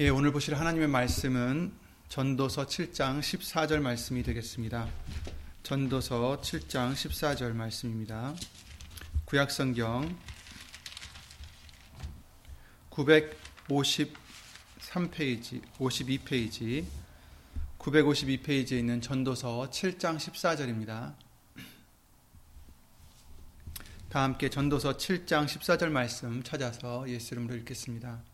예, 0.00 0.08
오늘 0.08 0.32
보실 0.32 0.56
하나님의 0.56 0.88
말씀은 0.88 1.72
전도서 2.08 2.66
7장 2.66 3.20
14절 3.20 3.78
말씀이 3.78 4.24
되겠습니다. 4.24 4.88
전도서 5.62 6.40
7장 6.40 6.94
14절 6.94 7.52
말씀입니다. 7.52 8.34
구약성경 9.24 10.18
953페이지, 12.90 15.62
52페이지, 15.78 16.84
952페이지에 17.78 18.72
있는 18.72 19.00
전도서 19.00 19.70
7장 19.70 20.16
14절입니다. 20.16 21.14
다 24.08 24.24
함께 24.24 24.50
전도서 24.50 24.96
7장 24.96 25.46
14절 25.46 25.90
말씀 25.90 26.42
찾아서 26.42 27.08
예수 27.08 27.34
이름으로 27.34 27.54
읽겠습니다. 27.58 28.33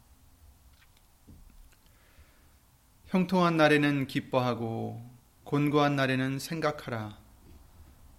형통한 3.10 3.56
날에는 3.56 4.06
기뻐하고 4.06 5.02
곤고한 5.42 5.96
날에는 5.96 6.38
생각하라. 6.38 7.18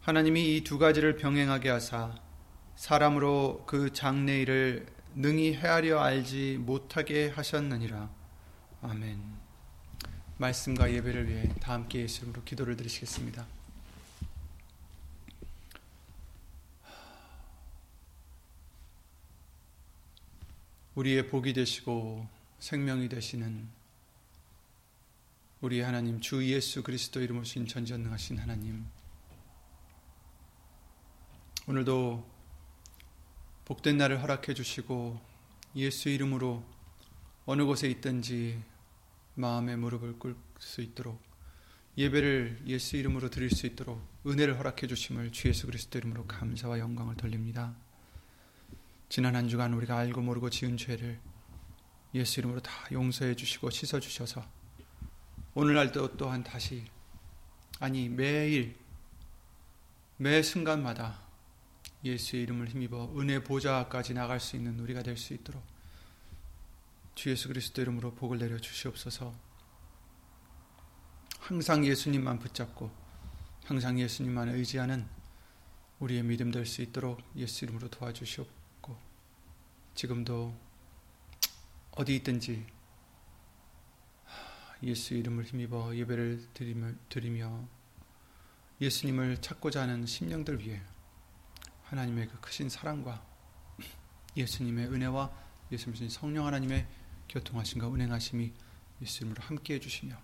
하나님이 0.01 0.57
이 0.57 0.63
두 0.65 0.77
가지를 0.77 1.15
병행하게 1.15 1.69
하사 1.69 2.13
사람으로 2.75 3.63
그 3.65 3.93
장래일을 3.93 4.85
능히 5.15 5.53
헤아려 5.55 6.01
알지 6.01 6.57
못하게 6.59 7.29
하셨느니라. 7.29 8.09
아멘. 8.81 9.17
말씀과 10.37 10.91
예배를 10.91 11.29
위해 11.29 11.47
다 11.61 11.71
함께 11.71 12.01
예수님으로 12.01 12.43
기도를 12.43 12.75
드리시겠습니다. 12.75 13.47
우리의 20.95 21.29
복이 21.29 21.53
되시고 21.53 22.27
생명이 22.59 23.07
되시는 23.07 23.80
우리 25.61 25.79
하나님 25.81 26.19
주 26.19 26.43
예수 26.43 26.81
그리스도 26.81 27.21
이름으로 27.21 27.43
신 27.43 27.67
전전능하신 27.67 28.39
하나님 28.39 28.83
오늘도 31.67 32.27
복된 33.65 33.95
날을 33.95 34.23
허락해 34.23 34.55
주시고 34.55 35.21
예수 35.75 36.09
이름으로 36.09 36.63
어느 37.45 37.63
곳에 37.63 37.87
있든지 37.91 38.59
마음의 39.35 39.77
무릎을 39.77 40.17
꿇을 40.17 40.35
수 40.57 40.81
있도록 40.81 41.21
예배를 41.95 42.63
예수 42.65 42.97
이름으로 42.97 43.29
드릴 43.29 43.51
수 43.51 43.67
있도록 43.67 44.01
은혜를 44.25 44.57
허락해 44.57 44.87
주심을 44.87 45.31
주 45.31 45.47
예수 45.47 45.67
그리스도 45.67 45.99
이름으로 45.99 46.25
감사와 46.25 46.79
영광을 46.79 47.15
돌립니다. 47.15 47.75
지난 49.09 49.35
한 49.35 49.47
주간 49.47 49.75
우리가 49.75 49.95
알고 49.95 50.21
모르고 50.21 50.49
지은 50.49 50.77
죄를 50.77 51.19
예수 52.15 52.39
이름으로 52.39 52.61
다 52.61 52.71
용서해 52.91 53.35
주시고 53.35 53.69
씻어 53.69 53.99
주셔서 53.99 54.43
오늘날도 55.53 56.15
또한 56.15 56.43
다시 56.43 56.85
아니 57.79 58.07
매일 58.07 58.75
매 60.17 60.41
순간마다 60.41 61.19
예수의 62.03 62.43
이름을 62.43 62.69
힘입어 62.69 63.13
은혜 63.19 63.43
보좌까지 63.43 64.13
나갈 64.13 64.39
수 64.39 64.55
있는 64.55 64.79
우리가 64.79 65.03
될 65.03 65.17
수 65.17 65.33
있도록 65.33 65.61
주 67.15 67.29
예수 67.29 67.49
그리스도 67.49 67.81
이름으로 67.81 68.13
복을 68.13 68.37
내려 68.39 68.57
주시옵소서. 68.57 69.33
항상 71.39 71.85
예수님만 71.85 72.39
붙잡고 72.39 72.89
항상 73.65 73.99
예수님만 73.99 74.49
의지하는 74.49 75.05
우리의 75.99 76.23
믿음 76.23 76.51
될 76.51 76.65
수 76.65 76.81
있도록 76.81 77.19
예수 77.35 77.65
이름으로 77.65 77.89
도와주시옵고 77.89 78.97
지금도 79.95 80.55
어디 81.91 82.15
있든지 82.17 82.65
예수 84.83 85.13
이름을 85.13 85.45
힘입어 85.45 85.95
예배를 85.95 86.47
드리며, 87.09 87.67
예수님을 88.79 89.37
찾고자 89.37 89.83
하는 89.83 90.05
심령들 90.05 90.59
위해 90.59 90.81
하나님의 91.83 92.27
그 92.29 92.39
크신 92.39 92.69
사랑과 92.69 93.23
예수님의 94.35 94.87
은혜와 94.87 95.31
예수님 95.71 96.09
성령 96.09 96.47
하나님의 96.47 96.87
교통하심과 97.29 97.87
운행하심이 97.87 98.51
예수님으로 99.01 99.43
함께 99.43 99.75
해주시며 99.75 100.15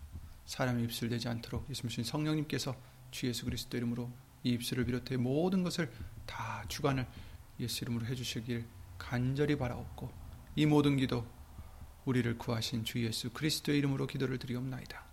사람의 0.46 0.86
입술 0.86 1.10
되지 1.10 1.28
않도록 1.28 1.70
예수님 1.70 2.04
성령님께서 2.04 2.76
주 3.12 3.28
예수 3.28 3.46
그리스도 3.46 3.78
이름으로 3.78 4.12
이 4.44 4.52
입술을 4.52 4.86
비롯해 4.86 5.18
모든 5.18 5.64
것을 5.64 5.92
다 6.26 6.64
주관을 6.68 7.08
예수 7.60 7.84
이름으로 7.84 8.06
해주시길 8.06 8.66
간절히 8.98 9.58
바라옵고 9.58 10.12
이 10.56 10.66
모든 10.66 10.98
기도 10.98 11.28
우리를 12.08 12.38
구하신 12.38 12.84
주 12.86 13.04
예수 13.04 13.30
그리스도의 13.32 13.80
이름으로 13.80 14.08
기도를 14.08 14.40
드리옵나이다. 14.40 15.04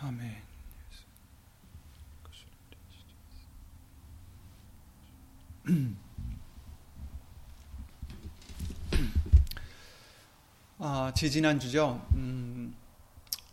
아멘. 0.00 0.42
아, 10.80 11.12
지지난 11.14 11.60
주죠. 11.60 12.04
음, 12.14 12.74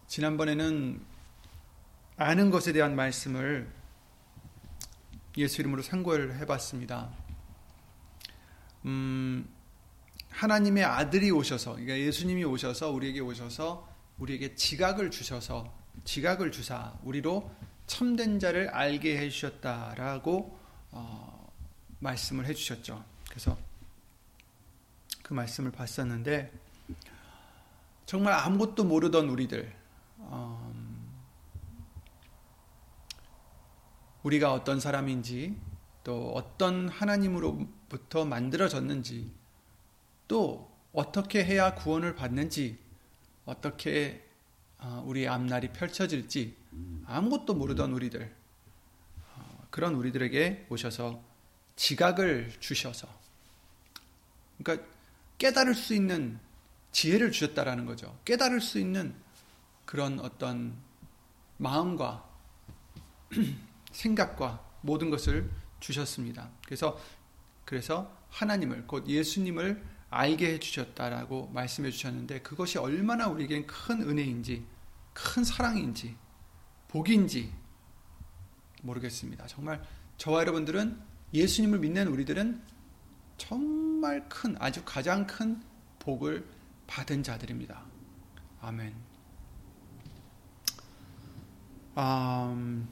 지난번에는 0.08 1.00
아는 2.18 2.50
것에 2.50 2.74
대한 2.74 2.96
말씀을 2.96 3.72
예수 5.38 5.62
이름으로 5.62 5.84
상고를 5.84 6.40
해봤습니다. 6.40 7.12
음, 8.86 9.55
하나님의 10.36 10.84
아들이 10.84 11.32
오셔서 11.32 11.72
그러니까 11.72 11.98
예수님이 11.98 12.44
오셔서 12.44 12.92
우리에게 12.92 13.22
오셔서 13.22 13.88
우리에게 14.20 14.56
지각을 14.56 15.10
주셔서 15.10 15.74
지각을 16.04 16.52
주사 16.52 16.94
우리로 17.04 17.50
참된 17.88 18.40
자를 18.40 18.68
알게 18.70 19.18
해 19.18 19.30
주셨다라고 19.30 20.60
어, 20.92 21.54
말씀을 22.00 22.46
해 22.46 22.54
주셨죠. 22.54 23.04
그래서 23.30 23.58
그 25.24 25.34
말씀을 25.34 25.72
봤었는데 25.72 26.52
정말 28.06 28.34
아무것도 28.34 28.84
모르던 28.84 29.30
우리들 29.30 29.74
어, 30.18 30.74
우리가 34.24 34.52
어떤 34.52 34.82
사람인지 34.82 35.56
또 36.04 36.34
어떤 36.34 36.90
하나님으로부터 36.90 38.26
만들어졌는지 38.26 39.32
또 40.28 40.76
어떻게 40.94 41.44
해야 41.44 41.76
구원을 41.76 42.16
받는지 42.16 42.78
어떻게 43.46 44.26
어, 44.78 45.04
우리의 45.06 45.28
앞날이 45.28 45.70
펼쳐질지 45.72 46.56
아무것도 47.06 47.54
모르던 47.56 47.92
우리들 47.92 48.34
어, 49.36 49.68
그런 49.70 49.96
우리들에게 49.96 50.68
오셔서 50.70 51.24
지각을 51.76 52.54
주셔서 52.60 53.08
그러니까 54.58 54.88
깨달을 55.38 55.76
수 55.76 55.94
있는 55.94 56.40
지혜를 56.92 57.32
주셨다라는 57.32 57.86
거죠. 57.86 58.18
깨달을 58.24 58.62
수 58.62 58.80
있는 58.80 59.14
그런 59.86 60.20
어떤 60.20 60.76
마음과 61.58 62.28
생각과 63.92 64.64
모든 64.82 65.10
것을 65.10 65.50
주셨습니다. 65.80 66.50
그래서 66.66 67.00
그래서 67.66 68.16
하나님을 68.30 68.88
곧 68.88 69.08
예수님을 69.08 69.84
알게 70.16 70.54
해주셨다라고 70.54 71.48
말씀해 71.54 71.92
주셨는데 71.92 72.42
그것이 72.42 72.78
얼마나 72.78 73.28
우리에겐 73.28 73.68
큰 73.68 74.02
은혜인지 74.02 74.66
큰 75.14 75.44
사랑인지 75.44 76.16
복인지 76.88 77.54
모르겠습니다. 78.82 79.46
정말 79.48 79.84
저와 80.18 80.42
여러분들은 80.42 80.98
예수님을 81.34 81.80
믿는 81.80 82.08
우리들은 82.08 82.62
정말 83.38 84.30
큰 84.30 84.56
아주 84.60 84.84
가장 84.86 85.28
큰 85.28 85.62
복을 86.00 86.48
받은 86.88 87.24
자들입니다. 87.24 87.84
아멘. 88.62 88.96
음, 91.98 92.88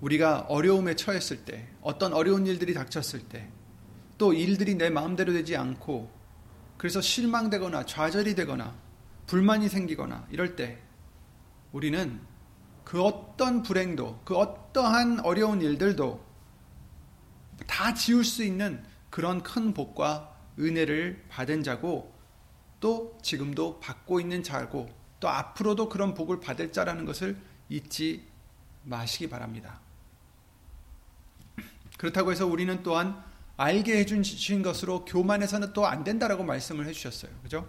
우리가 0.00 0.40
어려움에 0.40 0.94
처했을 0.94 1.44
때, 1.44 1.68
어떤 1.80 2.12
어려운 2.12 2.46
일들이 2.46 2.74
닥쳤을 2.74 3.28
때, 3.28 3.50
또 4.18 4.32
일들이 4.32 4.74
내 4.74 4.90
마음대로 4.90 5.32
되지 5.32 5.56
않고, 5.56 6.10
그래서 6.76 7.00
실망되거나 7.00 7.86
좌절이 7.86 8.34
되거나 8.34 8.74
불만이 9.26 9.68
생기거나 9.68 10.26
이럴 10.30 10.56
때, 10.56 10.78
우리는 11.72 12.20
그 12.84 13.02
어떤 13.02 13.62
불행도, 13.62 14.20
그 14.24 14.36
어떠한 14.36 15.20
어려운 15.20 15.60
일들도 15.60 16.26
다 17.66 17.94
지울 17.94 18.24
수 18.24 18.44
있는 18.44 18.82
그런 19.10 19.42
큰 19.42 19.72
복과 19.72 20.34
은혜를 20.58 21.24
받은 21.28 21.62
자고, 21.62 22.12
또 22.80 23.18
지금도 23.22 23.80
받고 23.80 24.20
있는 24.20 24.42
자고, 24.42 24.88
또 25.20 25.28
앞으로도 25.28 25.88
그런 25.88 26.14
복을 26.14 26.40
받을 26.40 26.72
자라는 26.72 27.04
것을 27.04 27.36
잊지 27.68 28.26
마시기 28.84 29.28
바랍니다. 29.28 29.80
그렇다고 31.98 32.30
해서 32.30 32.46
우리는 32.46 32.82
또한 32.82 33.22
알게 33.58 33.98
해주신 33.98 34.62
것으로 34.62 35.04
교만해서는 35.04 35.72
또 35.72 35.84
안 35.84 36.04
된다라고 36.04 36.44
말씀을 36.44 36.86
해주셨어요. 36.86 37.32
그죠? 37.42 37.68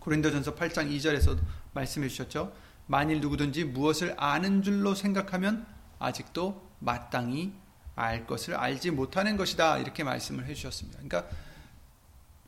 고린도전서 0.00 0.54
8장 0.54 0.90
2절에서 0.94 1.38
말씀해 1.72 2.08
주셨죠. 2.08 2.52
만일 2.86 3.20
누구든지 3.20 3.64
무엇을 3.64 4.14
아는 4.16 4.62
줄로 4.62 4.94
생각하면 4.94 5.66
아직도 5.98 6.70
마땅히 6.78 7.52
알 7.94 8.26
것을 8.26 8.54
알지 8.54 8.90
못하는 8.90 9.36
것이다. 9.36 9.78
이렇게 9.78 10.04
말씀을 10.04 10.46
해 10.46 10.54
주셨습니다. 10.54 11.00
그러니까 11.02 11.28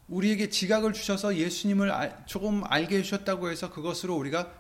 우리에게 0.08 0.50
지각을 0.50 0.92
주셔서 0.92 1.36
예수님을 1.36 1.90
조금 2.26 2.62
알게 2.66 2.98
해 2.98 3.02
주셨다고 3.02 3.50
해서 3.50 3.70
그것으로 3.70 4.14
우리가 4.16 4.52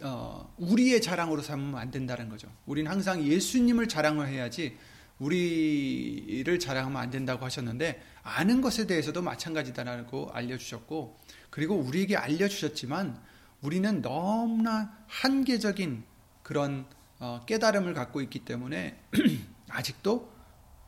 어, 0.00 0.52
우리의 0.56 1.00
자랑으로 1.00 1.42
삼으면 1.42 1.78
안 1.78 1.90
된다는 1.90 2.28
거죠. 2.28 2.48
우리는 2.66 2.90
항상 2.90 3.22
예수님을 3.22 3.88
자랑을 3.88 4.26
해야지 4.28 4.76
우리를 5.22 6.58
자랑하면 6.58 7.00
안 7.00 7.10
된다고 7.10 7.44
하셨는데 7.44 8.02
아는 8.22 8.60
것에 8.60 8.86
대해서도 8.86 9.22
마찬가지다라고 9.22 10.30
알려주셨고 10.32 11.16
그리고 11.50 11.76
우리에게 11.76 12.16
알려주셨지만 12.16 13.22
우리는 13.60 14.02
너무나 14.02 14.96
한계적인 15.06 16.02
그런 16.42 16.86
어, 17.20 17.42
깨달음을 17.46 17.94
갖고 17.94 18.20
있기 18.20 18.40
때문에 18.40 19.00
아직도 19.70 20.32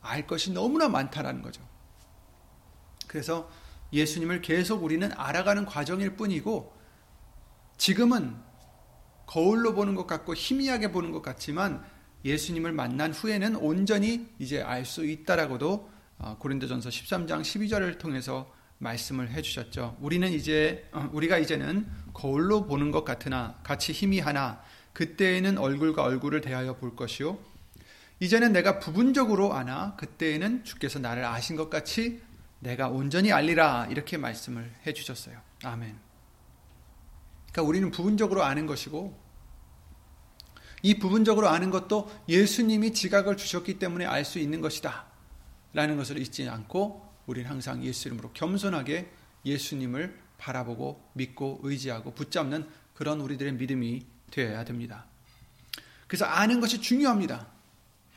알 0.01 0.27
것이 0.27 0.51
너무나 0.51 0.89
많다라는 0.89 1.41
거죠. 1.41 1.65
그래서 3.07 3.49
예수님을 3.93 4.41
계속 4.41 4.83
우리는 4.83 5.09
알아가는 5.13 5.65
과정일 5.65 6.17
뿐이고 6.17 6.75
지금은 7.77 8.35
거울로 9.27 9.73
보는 9.73 9.95
것 9.95 10.05
같고 10.05 10.35
희미하게 10.35 10.91
보는 10.91 11.11
것 11.11 11.21
같지만 11.21 11.85
예수님을 12.25 12.71
만난 12.71 13.13
후에는 13.13 13.55
온전히 13.55 14.27
이제 14.39 14.61
알 14.61 14.83
수 14.83 15.05
있다라고도 15.05 15.89
어, 16.17 16.37
고린도전서 16.39 16.89
13장 16.89 17.41
12절을 17.41 17.99
통해서 17.99 18.51
말씀을 18.79 19.29
해 19.29 19.41
주셨죠. 19.41 19.97
우리는 20.01 20.31
이제 20.31 20.89
어, 20.91 21.07
우리가 21.13 21.37
이제는 21.37 21.85
거울로 22.13 22.65
보는 22.65 22.91
것 22.91 23.05
같으나 23.05 23.55
같이 23.63 23.93
희미하나 23.93 24.61
그때에는 24.93 25.57
얼굴과 25.57 26.03
얼굴을 26.03 26.41
대하여 26.41 26.77
볼 26.77 26.95
것이요 26.95 27.37
이제는 28.19 28.53
내가 28.53 28.79
부분적으로 28.79 29.53
아나 29.53 29.95
그때에는 29.97 30.63
주께서 30.63 30.99
나를 30.99 31.25
아신 31.25 31.55
것 31.55 31.69
같이 31.69 32.21
내가 32.59 32.87
온전히 32.87 33.31
알리라 33.31 33.87
이렇게 33.91 34.17
말씀을 34.17 34.73
해 34.87 34.93
주셨어요. 34.93 35.37
아멘. 35.63 35.95
그러니까 37.51 37.69
우리는 37.69 37.91
부분적으로 37.91 38.43
아는 38.43 38.65
것이고 38.65 39.24
이 40.81 40.99
부분적으로 40.99 41.49
아는 41.49 41.71
것도 41.71 42.11
예수님이 42.29 42.93
지각을 42.93 43.37
주셨기 43.37 43.79
때문에 43.79 44.05
알 44.05 44.25
수 44.25 44.39
있는 44.39 44.61
것이다. 44.61 45.05
라는 45.73 45.97
것을 45.97 46.17
잊지 46.19 46.47
않고 46.47 47.05
우리는 47.27 47.49
항상 47.49 47.83
예수 47.83 48.07
이름으로 48.07 48.31
겸손하게 48.33 49.11
예수님을 49.45 50.17
바라보고 50.37 51.09
믿고 51.13 51.59
의지하고 51.63 52.13
붙잡는 52.13 52.67
그런 52.93 53.19
우리들의 53.19 53.53
믿음이 53.53 54.05
되어야 54.31 54.63
됩니다. 54.63 55.05
그래서 56.07 56.25
아는 56.25 56.61
것이 56.61 56.81
중요합니다. 56.81 57.47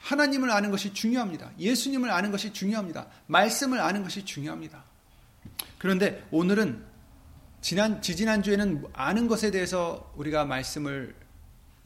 하나님을 0.00 0.50
아는 0.50 0.70
것이 0.70 0.94
중요합니다. 0.94 1.50
예수님을 1.58 2.11
아는 2.11 2.31
것이 2.31 2.52
중요합니다. 2.52 3.08
말씀을 3.26 3.81
아는 3.81 4.02
것이 4.02 4.25
중요합니다. 4.25 4.84
그런데 5.78 6.26
오늘은 6.31 6.84
지난 7.61 8.00
지지난 8.00 8.43
주에는 8.43 8.84
아는 8.93 9.26
것에 9.26 9.50
대해서 9.50 10.12
우리가 10.16 10.44
말씀을 10.44 11.14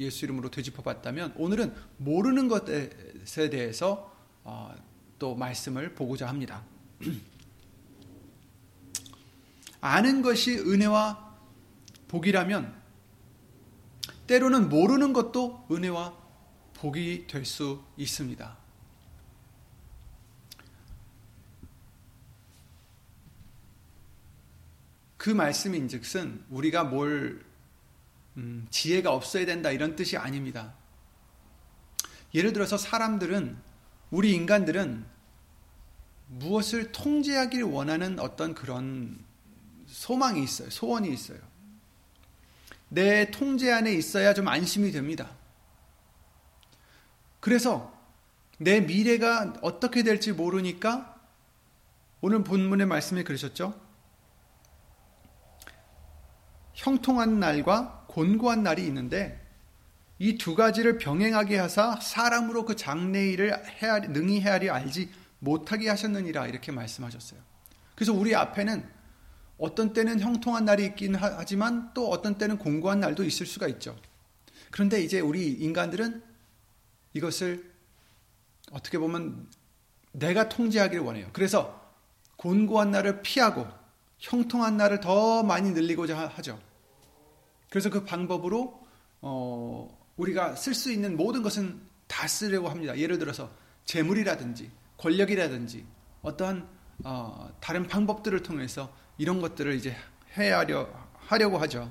예수 0.02 0.24
이름으로 0.24 0.50
되짚어 0.50 0.82
봤다면 0.82 1.34
오늘은 1.36 1.74
모르는 1.98 2.48
것에 2.48 3.50
대해서 3.50 4.12
어, 4.44 4.74
또 5.18 5.34
말씀을 5.34 5.94
보고자 5.94 6.28
합니다. 6.28 6.62
아는 9.80 10.22
것이 10.22 10.58
은혜와 10.58 11.32
복이라면 12.08 12.82
때로는 14.26 14.68
모르는 14.68 15.12
것도 15.12 15.66
은혜와 15.70 16.16
복이 16.74 17.26
될 17.26 17.44
수 17.44 17.82
있습니다. 17.96 18.62
그 25.22 25.30
말씀인 25.30 25.86
즉슨 25.86 26.42
우리가 26.50 26.82
뭘 26.82 27.44
음, 28.36 28.66
지혜가 28.70 29.12
없어야 29.12 29.46
된다 29.46 29.70
이런 29.70 29.96
뜻이 29.96 30.16
아닙니다. 30.16 30.74
예를 32.34 32.52
들어서 32.52 32.76
사람들은 32.76 33.58
우리 34.10 34.32
인간들은 34.32 35.04
무엇을 36.28 36.92
통제하길 36.92 37.62
원하는 37.64 38.18
어떤 38.18 38.54
그런 38.54 39.22
소망이 39.86 40.42
있어요. 40.42 40.70
소원이 40.70 41.12
있어요. 41.12 41.38
내 42.88 43.30
통제 43.30 43.72
안에 43.72 43.92
있어야 43.92 44.34
좀 44.34 44.48
안심이 44.48 44.92
됩니다. 44.92 45.30
그래서 47.40 47.92
내 48.58 48.80
미래가 48.80 49.54
어떻게 49.62 50.02
될지 50.02 50.32
모르니까 50.32 51.20
오늘 52.20 52.44
본문의 52.44 52.86
말씀에 52.86 53.24
그러셨죠? 53.24 53.78
형통한 56.74 57.40
날과 57.40 58.01
곤고한 58.12 58.62
날이 58.62 58.86
있는데 58.86 59.40
이 60.18 60.38
두 60.38 60.54
가지를 60.54 60.98
병행하게 60.98 61.58
하사 61.58 61.98
사람으로 62.00 62.64
그 62.64 62.76
장래 62.76 63.30
일을 63.30 63.60
헤아리, 63.82 64.08
능히 64.08 64.40
헤아리 64.40 64.70
알지 64.70 65.10
못하게 65.40 65.88
하셨느니라 65.88 66.46
이렇게 66.46 66.70
말씀하셨어요. 66.70 67.40
그래서 67.96 68.12
우리 68.12 68.34
앞에는 68.34 68.88
어떤 69.58 69.92
때는 69.92 70.20
형통한 70.20 70.64
날이 70.64 70.84
있긴 70.84 71.16
하지만 71.16 71.90
또 71.94 72.08
어떤 72.10 72.38
때는 72.38 72.58
공고한 72.58 73.00
날도 73.00 73.24
있을 73.24 73.46
수가 73.46 73.66
있죠. 73.68 73.98
그런데 74.70 75.02
이제 75.02 75.18
우리 75.18 75.50
인간들은 75.52 76.22
이것을 77.14 77.72
어떻게 78.70 78.98
보면 78.98 79.48
내가 80.12 80.48
통제하기를 80.48 81.02
원해요. 81.02 81.30
그래서 81.32 81.80
곤고한 82.36 82.90
날을 82.90 83.22
피하고 83.22 83.66
형통한 84.18 84.76
날을 84.76 85.00
더 85.00 85.42
많이 85.42 85.72
늘리고자 85.72 86.28
하죠. 86.28 86.60
그래서 87.72 87.88
그 87.88 88.04
방법으로 88.04 88.86
어, 89.22 89.98
우리가 90.18 90.56
쓸 90.56 90.74
수 90.74 90.92
있는 90.92 91.16
모든 91.16 91.42
것은 91.42 91.80
다 92.06 92.28
쓰려고 92.28 92.68
합니다. 92.68 92.98
예를 92.98 93.18
들어서 93.18 93.50
재물이라든지 93.86 94.70
권력이라든지 94.98 95.86
어떠한 96.20 96.68
어, 97.02 97.50
다른 97.60 97.88
방법들을 97.88 98.42
통해서 98.42 98.94
이런 99.16 99.40
것들을 99.40 99.74
이제 99.74 99.96
해야려 100.36 100.86
하려고 101.16 101.56
하죠. 101.60 101.90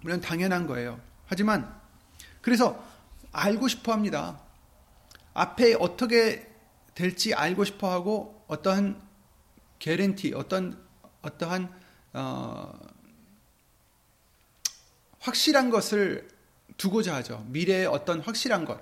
물론 0.00 0.22
당연한 0.22 0.66
거예요. 0.66 0.98
하지만 1.26 1.78
그래서 2.40 2.82
알고 3.32 3.68
싶어 3.68 3.92
합니다. 3.92 4.40
앞에 5.34 5.74
어떻게 5.74 6.50
될지 6.94 7.34
알고 7.34 7.64
싶어 7.64 7.90
하고 7.90 8.42
어떠한 8.48 8.98
개렌티, 9.78 10.32
어떤 10.32 10.82
어떠한 11.20 11.70
어, 12.14 12.91
확실한 15.22 15.70
것을 15.70 16.28
두고자 16.76 17.14
하죠. 17.16 17.44
미래의 17.48 17.86
어떤 17.86 18.20
확실한 18.20 18.64
것. 18.64 18.80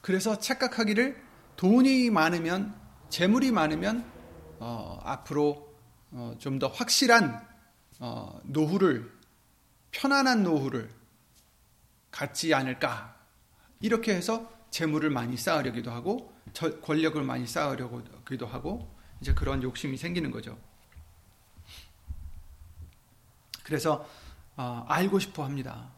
그래서 0.00 0.38
착각하기를 0.38 1.22
돈이 1.56 2.10
많으면 2.10 2.74
재물이 3.08 3.52
많으면 3.52 4.04
어, 4.58 5.00
앞으로 5.04 5.74
어, 6.10 6.34
좀 6.38 6.58
더 6.58 6.68
확실한 6.68 7.46
어, 8.00 8.40
노후를 8.44 9.12
편안한 9.90 10.42
노후를 10.42 10.90
갖지 12.10 12.52
않을까 12.54 13.16
이렇게 13.80 14.14
해서 14.14 14.50
재물을 14.70 15.08
많이 15.10 15.36
쌓으려기도 15.36 15.90
하고 15.90 16.32
권력을 16.82 17.22
많이 17.22 17.46
쌓으려기도 17.46 18.46
하고 18.46 18.94
이제 19.20 19.34
그런 19.34 19.62
욕심이 19.62 19.96
생기는 19.96 20.30
거죠. 20.30 20.58
그래서 23.62 23.94
어, 23.94 24.25
알고 24.56 25.18
싶어 25.18 25.44
합니다. 25.44 25.92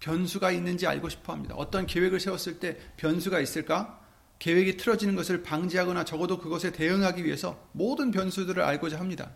변수가 0.00 0.50
있는지 0.52 0.86
알고 0.86 1.08
싶어 1.08 1.32
합니다. 1.32 1.54
어떤 1.56 1.86
계획을 1.86 2.20
세웠을 2.20 2.60
때 2.60 2.78
변수가 2.96 3.40
있을까? 3.40 4.00
계획이 4.38 4.76
틀어지는 4.76 5.16
것을 5.16 5.42
방지하거나 5.42 6.04
적어도 6.04 6.38
그것에 6.38 6.72
대응하기 6.72 7.24
위해서 7.24 7.68
모든 7.72 8.10
변수들을 8.10 8.62
알고자 8.62 8.98
합니다. 8.98 9.32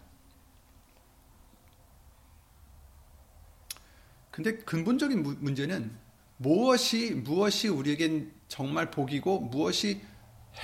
근데 4.31 4.57
근본적인 4.59 5.23
문제는 5.41 5.95
무엇이 6.39 7.11
무엇이 7.11 7.69
우리에겐 7.69 8.33
정말 8.49 8.91
복이고 8.91 9.41
무엇이 9.41 10.01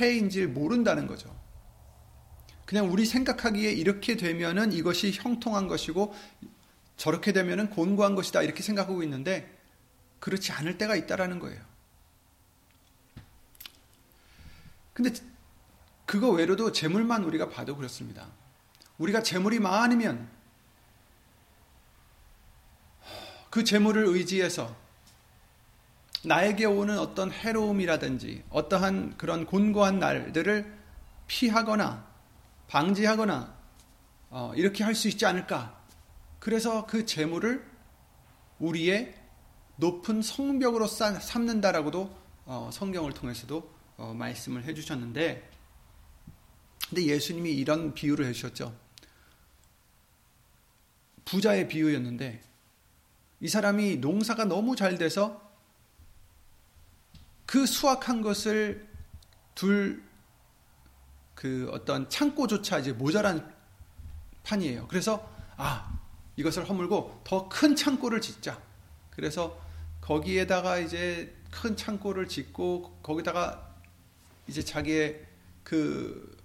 해인지를 0.00 0.48
모른다는 0.48 1.06
거죠. 1.06 1.36
그냥 2.64 2.90
우리 2.90 3.04
생각하기에 3.04 3.72
이렇게 3.72 4.16
되면은 4.16 4.72
이것이 4.72 5.12
형통한 5.12 5.68
것이고 5.68 6.14
저렇게 6.98 7.32
되면은 7.32 7.70
곤고한 7.70 8.14
것이다 8.14 8.42
이렇게 8.42 8.62
생각하고 8.62 9.02
있는데 9.04 9.56
그렇지 10.20 10.52
않을 10.52 10.76
때가 10.76 10.96
있다라는 10.96 11.38
거예요. 11.38 11.60
근데 14.92 15.12
그거 16.04 16.30
외로도 16.30 16.72
재물만 16.72 17.22
우리가 17.22 17.48
봐도 17.48 17.76
그렇습니다. 17.76 18.26
우리가 18.98 19.22
재물이 19.22 19.60
많으면 19.60 20.28
그 23.48 23.62
재물을 23.62 24.04
의지해서 24.04 24.76
나에게 26.24 26.64
오는 26.64 26.98
어떤 26.98 27.30
해로움이라든지 27.30 28.42
어떠한 28.50 29.16
그런 29.16 29.46
곤고한 29.46 30.00
날들을 30.00 30.76
피하거나 31.28 32.04
방지하거나 32.66 33.56
어, 34.30 34.52
이렇게 34.56 34.82
할 34.82 34.96
수 34.96 35.06
있지 35.08 35.24
않을까. 35.26 35.77
그래서 36.38 36.86
그 36.86 37.04
재물을 37.04 37.64
우리의 38.58 39.14
높은 39.76 40.22
성벽으로 40.22 40.86
삼는다라고도 40.86 42.16
어, 42.46 42.70
성경을 42.72 43.12
통해서도 43.12 43.70
어, 43.96 44.14
말씀을 44.14 44.64
해주셨는데, 44.64 45.50
근데 46.88 47.04
예수님이 47.04 47.52
이런 47.52 47.92
비유를 47.94 48.26
해주셨죠. 48.26 48.74
부자의 51.24 51.68
비유였는데, 51.68 52.42
이 53.40 53.48
사람이 53.48 53.96
농사가 53.96 54.44
너무 54.44 54.76
잘 54.76 54.96
돼서 54.96 55.42
그 57.46 57.66
수확한 57.66 58.22
것을 58.22 58.88
둘 59.54 60.08
그 61.38 61.70
어떤 61.70 62.10
창고조차 62.10 62.80
이제 62.80 62.92
모자란 62.92 63.54
판이에요. 64.42 64.88
그래서 64.88 65.32
아 65.56 65.97
이것을 66.38 66.68
허물고 66.68 67.22
더 67.24 67.48
큰 67.48 67.74
창고를 67.74 68.20
짓자. 68.20 68.62
그래서 69.10 69.60
거기에다가 70.00 70.78
이제 70.78 71.36
큰 71.50 71.76
창고를 71.76 72.28
짓고 72.28 73.00
거기다가 73.02 73.74
이제 74.46 74.62
자기의 74.62 75.26
그 75.64 76.36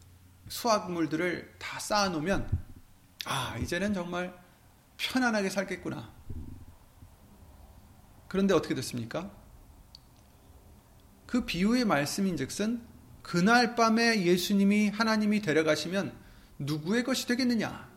수확물들을 0.50 1.56
다 1.60 1.80
쌓아 1.80 2.10
놓으면 2.10 2.50
아 3.26 3.56
이제는 3.60 3.94
정말 3.94 4.36
편안하게 4.98 5.52
살겠구나. 5.52 6.12
그런데 8.28 8.56
어떻게 8.56 8.74
됐습니까? 8.74 9.30
그 11.28 11.46
비유의 11.46 11.86
말씀인즉슨 11.86 12.82
그날 13.22 13.76
밤에 13.76 14.26
예수님이 14.26 14.90
하나님이 14.90 15.42
데려가시면 15.42 16.18
누구의 16.58 17.04
것이 17.04 17.28
되겠느냐 17.28 17.90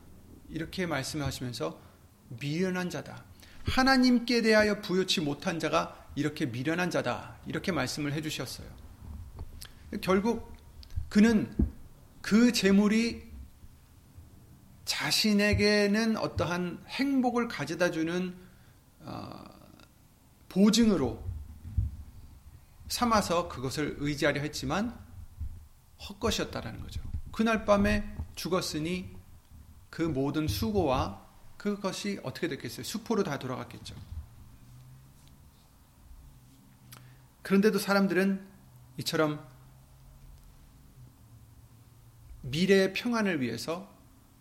이렇게 0.51 0.87
말씀하시면서 0.87 1.86
미련한 2.29 2.91
자다. 2.91 3.25
하나님께 3.65 4.43
대하여 4.43 4.81
부여치 4.81 5.21
못한 5.21 5.59
자가 5.59 6.07
이렇게 6.15 6.47
미련한 6.47 6.91
자다. 6.91 7.37
이렇게 7.47 7.73
말씀을 7.73 8.13
해 8.13 8.23
주셨어요. 8.23 8.69
결국 10.01 10.53
그는 11.09 11.55
그 12.23 12.53
재물이 12.53 13.27
자신에게는 14.85 16.17
어떠한 16.17 16.85
행복을 16.89 17.49
가져다 17.49 17.91
주는 17.91 18.35
어, 19.01 19.45
보증으로 20.49 21.25
삼아서 22.89 23.49
그것을 23.49 23.97
의지하려 23.99 24.41
했지만 24.41 24.97
헛것이었다라는 26.09 26.81
거죠. 26.81 27.03
그날 27.33 27.65
밤에 27.65 28.17
죽었으니 28.37 29.15
그 29.91 30.03
모든 30.03 30.47
수고와 30.47 31.26
그것이 31.57 32.21
어떻게 32.23 32.49
됐겠어요? 32.49 32.85
수포로 32.85 33.23
다 33.25 33.39
돌아갔겠죠. 33.39 33.95
그런데도 37.43 37.79
사람들은 37.79 38.45
이처럼 38.99 39.47
미래의 42.43 42.93
평안을 42.93 43.41
위해서 43.41 43.93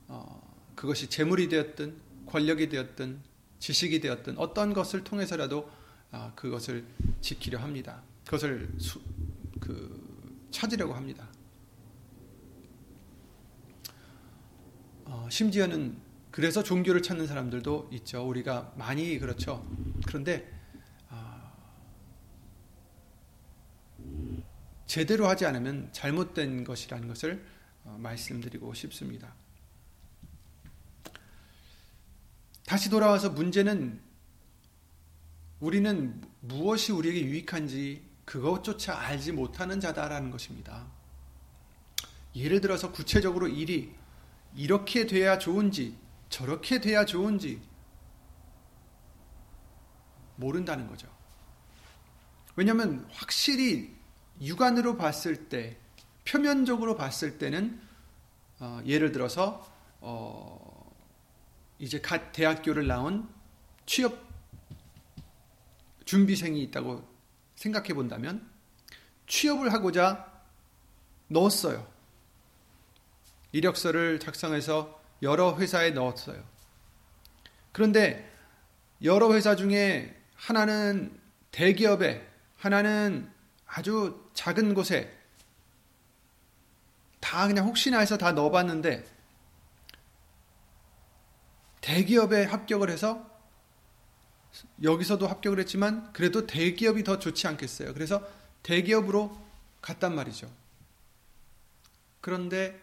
어, 0.08 0.72
그것이 0.76 1.10
재물이 1.10 1.50
되었든 1.50 1.96
권력이 2.26 2.70
되었든 2.70 3.22
지식이 3.60 4.00
되었든 4.00 4.38
어떤 4.38 4.74
것을 4.74 5.04
통해서라도 5.04 5.72
아, 6.12 6.32
그것을 6.36 6.86
지키려 7.22 7.60
합니다. 7.60 8.02
그것을 8.26 8.72
수, 8.80 9.02
그 9.60 10.48
찾으려고 10.52 10.94
합니다. 10.94 11.28
어, 15.06 15.28
심지어는 15.30 16.05
그래서 16.36 16.62
종교를 16.62 17.02
찾는 17.02 17.28
사람들도 17.28 17.92
있죠. 17.94 18.28
우리가 18.28 18.74
많이 18.76 19.18
그렇죠. 19.20 19.66
그런데 20.06 20.46
어, 21.10 21.54
제대로 24.86 25.30
하지 25.30 25.46
않으면 25.46 25.94
잘못된 25.94 26.66
것이라는 26.66 27.08
것을 27.08 27.42
어, 27.86 27.98
말씀드리고 28.02 28.74
싶습니다. 28.74 29.34
다시 32.66 32.90
돌아와서 32.90 33.30
문제는 33.30 34.02
우리는 35.62 36.22
무엇이 36.42 36.92
우리에게 36.92 37.24
유익한지 37.24 38.04
그것조차 38.26 39.00
알지 39.00 39.32
못하는 39.32 39.80
자다라는 39.80 40.32
것입니다. 40.32 40.86
예를 42.36 42.60
들어서 42.60 42.92
구체적으로 42.92 43.48
일이 43.48 43.96
이렇게 44.54 45.08
돼야 45.08 45.40
좋은지 45.40 46.04
저렇게 46.30 46.82
돼야 46.82 47.06
좋은지 47.06 47.62
모른다는 50.36 50.88
거죠. 50.88 51.08
왜냐하면 52.56 53.08
확실히 53.12 53.96
육안으로 54.42 54.98
봤을 54.98 55.50
때, 55.50 55.78
표면적으로 56.26 56.96
봤을 56.96 57.38
때는 57.38 57.82
어, 58.60 58.82
예를 58.86 59.12
들어서 59.12 59.66
어, 60.02 60.92
이제 61.80 62.00
갓 62.00 62.32
대학교를 62.32 62.88
나온 62.88 63.30
취업 63.86 64.18
준비생이 66.06 66.62
있다고 66.64 67.08
생각해 67.56 67.90
본다면 67.90 68.50
취업을 69.28 69.74
하고자 69.74 70.32
넣었어요. 71.28 71.88
이력서를 73.52 74.20
작성해서 74.20 74.95
여러 75.22 75.58
회사에 75.58 75.92
넣었어요. 75.92 76.44
그런데 77.72 78.32
여러 79.04 79.34
회사 79.34 79.56
중에 79.56 80.16
하나는 80.36 81.20
대기업에, 81.52 82.28
하나는 82.58 83.32
아주 83.66 84.30
작은 84.34 84.74
곳에 84.74 85.14
다 87.20 87.48
그냥 87.48 87.66
혹시나 87.66 88.00
해서 88.00 88.18
다 88.18 88.32
넣어봤는데 88.32 89.04
대기업에 91.82 92.46
합격을 92.46 92.90
해서 92.90 93.30
여기서도 94.82 95.28
합격을 95.28 95.60
했지만 95.60 96.12
그래도 96.14 96.48
대기업이 96.48 97.04
더 97.04 97.20
좋지 97.20 97.48
않겠어요. 97.48 97.94
그래서 97.94 98.26
대기업으로 98.64 99.38
갔단 99.82 100.16
말이죠. 100.16 100.52
그런데 102.22 102.80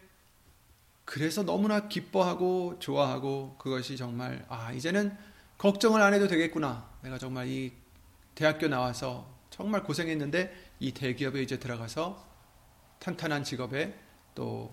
그래서 1.05 1.43
너무나 1.43 1.87
기뻐하고 1.87 2.77
좋아하고 2.79 3.55
그것이 3.57 3.97
정말 3.97 4.45
아 4.49 4.71
이제는 4.71 5.15
걱정을 5.57 6.01
안 6.01 6.13
해도 6.13 6.27
되겠구나. 6.27 6.89
내가 7.01 7.17
정말 7.17 7.47
이 7.47 7.73
대학교 8.35 8.67
나와서 8.67 9.27
정말 9.49 9.83
고생했는데 9.83 10.71
이 10.79 10.91
대기업에 10.93 11.41
이제 11.41 11.59
들어가서 11.59 12.25
탄탄한 12.99 13.43
직업에 13.43 13.97
또 14.33 14.71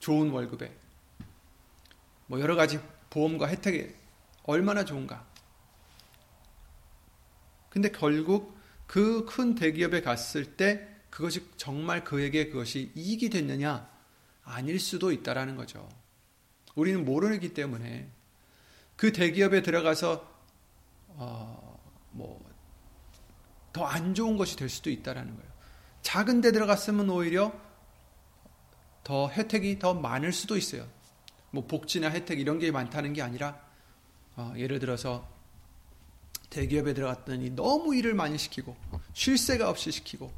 좋은 0.00 0.30
월급에 0.30 0.76
뭐 2.26 2.40
여러 2.40 2.56
가지 2.56 2.80
보험과 3.10 3.46
혜택이 3.48 3.94
얼마나 4.44 4.84
좋은가. 4.84 5.24
근데 7.70 7.90
결국 7.90 8.58
그 8.86 9.26
큰 9.26 9.54
대기업에 9.54 10.00
갔을 10.00 10.56
때 10.56 10.88
그것이 11.10 11.46
정말 11.56 12.04
그에게 12.04 12.48
그것이 12.48 12.90
이익이 12.94 13.30
됐느냐? 13.30 13.88
아닐 14.48 14.80
수도 14.80 15.12
있다라는 15.12 15.56
거죠. 15.56 15.88
우리는 16.74 17.04
모르기 17.04 17.54
때문에 17.54 18.10
그 18.96 19.12
대기업에 19.12 19.62
들어가서 19.62 20.26
어, 21.08 21.80
뭐더 22.10 23.84
안 23.84 24.14
좋은 24.14 24.36
것이 24.36 24.56
될 24.56 24.68
수도 24.68 24.90
있다라는 24.90 25.36
거예요. 25.36 25.48
작은 26.02 26.40
데 26.40 26.52
들어갔으면 26.52 27.10
오히려 27.10 27.52
더 29.04 29.28
혜택이 29.28 29.78
더 29.78 29.94
많을 29.94 30.32
수도 30.32 30.56
있어요. 30.56 30.86
뭐 31.50 31.66
복지나 31.66 32.10
혜택 32.10 32.40
이런 32.40 32.58
게 32.58 32.70
많다는 32.70 33.12
게 33.12 33.22
아니라 33.22 33.60
어, 34.36 34.52
예를 34.56 34.78
들어서 34.78 35.28
대기업에 36.50 36.94
들어갔더니 36.94 37.50
너무 37.50 37.94
일을 37.94 38.14
많이 38.14 38.38
시키고 38.38 38.76
쉴 39.12 39.36
새가 39.36 39.68
없이 39.68 39.90
시키고 39.90 40.32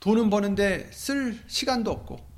돈은 0.00 0.30
버는데 0.30 0.90
쓸 0.92 1.38
시간도 1.46 1.90
없고 1.90 2.29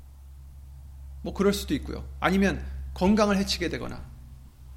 뭐 1.23 1.33
그럴 1.33 1.53
수도 1.53 1.73
있고요. 1.73 2.07
아니면 2.19 2.63
건강을 2.93 3.37
해치게 3.37 3.69
되거나 3.69 4.05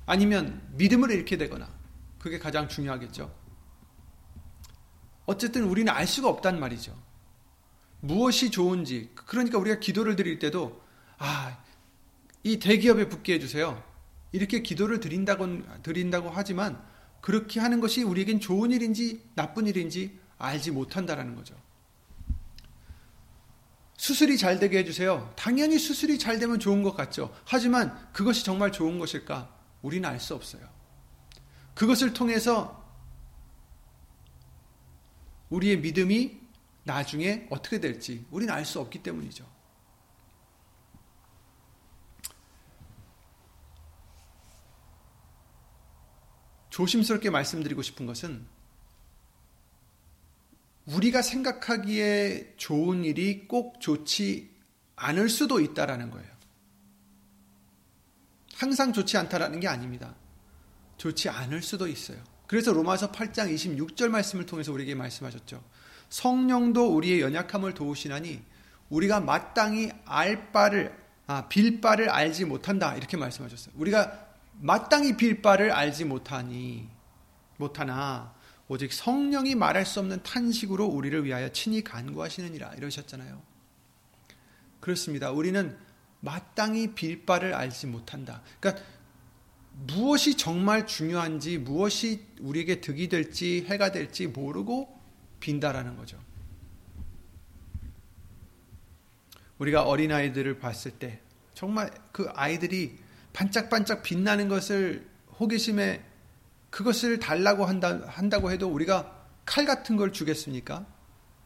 아니면 0.07 0.63
믿음을 0.77 1.11
잃게 1.11 1.37
되거나 1.37 1.69
그게 2.19 2.39
가장 2.39 2.69
중요하겠죠. 2.69 3.35
어쨌든 5.27 5.65
우리는 5.65 5.93
알 5.93 6.07
수가 6.07 6.29
없단 6.29 6.59
말이죠. 6.59 6.97
무엇이 8.01 8.51
좋은지 8.51 9.11
그러니까 9.15 9.59
우리가 9.59 9.81
기도를 9.81 10.17
드릴 10.17 10.39
때도 10.39 10.81
아, 11.19 11.59
이 12.45 12.59
대기업에 12.59 13.09
붙게 13.09 13.35
해 13.35 13.39
주세요. 13.39 13.83
이렇게 14.31 14.63
기도를 14.63 15.01
드린다고 15.01 15.83
드린다고 15.83 16.31
하지만 16.33 16.81
그렇게 17.21 17.59
하는 17.59 17.81
것이 17.81 18.05
우리에겐 18.05 18.39
좋은 18.39 18.71
일인지 18.71 19.23
나쁜 19.35 19.67
일인지 19.67 20.17
알지 20.39 20.71
못한다라는 20.71 21.35
거죠. 21.35 21.57
수술이 24.07 24.39
잘 24.39 24.61
되게 24.61 24.79
해주세요. 24.79 25.33
당연히 25.35 25.81
수술이 25.81 26.21
잘 26.21 26.39
되면 26.39 26.61
좋은 26.61 26.85
것 26.85 26.95
같죠. 26.97 27.35
하지만 27.45 28.13
그것이 28.13 28.45
정말 28.45 28.71
좋은 28.71 29.01
것일까? 29.01 29.53
우리는 29.83 30.09
알 30.09 30.21
수 30.21 30.33
없어요. 30.37 30.63
그것을 31.75 32.13
통해서 32.13 32.85
우리의 35.51 35.81
믿음이 35.81 36.39
나중에 36.85 37.49
어떻게 37.51 37.81
될지 37.81 38.25
우리는 38.31 38.55
알 38.55 38.65
수 38.65 38.79
없기 38.79 39.03
때문이죠. 39.03 39.45
조심스럽게 46.71 47.31
말씀드리고 47.31 47.83
싶은 47.83 48.07
것은 48.07 48.47
우리가 50.87 51.23
생각하기에 51.23 52.55
좋은 52.57 53.05
일이 53.05 53.47
꼭 53.49 53.81
좋지 53.81 54.51
않을 54.97 55.29
수도 55.29 55.61
있다라는 55.61 56.11
거예요. 56.11 56.29
항상 58.55 58.93
좋지 58.93 59.17
않다라는 59.17 59.61
게 59.61 59.69
아닙니다. 59.69 60.15
좋지 60.97 61.29
않을 61.29 61.63
수도 61.63 61.89
있어요. 61.89 62.19
그래서 62.47 62.73
로마서 62.73 63.13
8장 63.13 63.53
26절 63.53 64.09
말씀을 64.09 64.47
통해서 64.47 64.73
우리에게 64.73 64.95
말씀하셨죠. 64.95 65.63
성령도 66.09 66.95
우리의 66.95 67.21
연약함을 67.21 67.75
도우시나니 67.75 68.43
우리가 68.89 69.21
마땅히 69.21 69.91
알 70.05 70.53
바를 70.53 70.97
아, 71.27 71.49
빌 71.49 71.81
바를 71.81 72.09
알지 72.09 72.45
못한다 72.45 72.95
이렇게 72.95 73.17
말씀하셨어요. 73.17 73.75
우리가 73.77 74.27
마땅히 74.61 75.17
빌 75.17 75.43
바를 75.43 75.73
알지 75.73 76.05
못하니 76.05 76.89
못하나 77.57 78.33
오직 78.69 78.93
성령이 78.93 79.55
말할 79.55 79.87
수 79.87 80.01
없는 80.01 80.23
탄식으로 80.23 80.87
우리를 80.87 81.25
위하여 81.25 81.51
친히 81.53 81.85
간구하시느니라 81.85 82.75
이러셨잖아요. 82.75 83.41
그렇습니다. 84.81 85.31
우리는 85.31 85.77
마땅히 86.21 86.95
빌 86.95 87.25
바를 87.25 87.55
알지 87.55 87.87
못한다. 87.87 88.43
그러니까 88.59 88.85
무엇이 89.87 90.37
정말 90.37 90.87
중요한지 90.87 91.59
무엇이 91.59 92.25
우리에게 92.41 92.81
득이 92.81 93.09
될지 93.09 93.65
해가 93.69 93.93
될지 93.93 94.27
모르고 94.27 94.99
빈다라는 95.39 95.97
거죠. 95.97 96.19
우리가 99.59 99.83
어린 99.83 100.13
아이들을 100.13 100.59
봤을 100.59 100.93
때 100.93 101.21
정말 101.55 101.91
그 102.13 102.29
아이들이 102.35 102.99
반짝반짝 103.33 104.03
빛나는 104.03 104.49
것을 104.49 105.07
호기심에 105.39 106.03
그것을 106.77 107.19
달라고 107.19 107.65
한다, 107.65 108.03
한다고 108.07 108.51
해도 108.51 108.69
우리가 108.69 109.11
칼 109.47 109.65
같은 109.65 109.97
걸 109.97 110.13
주겠습니까? 110.13 110.85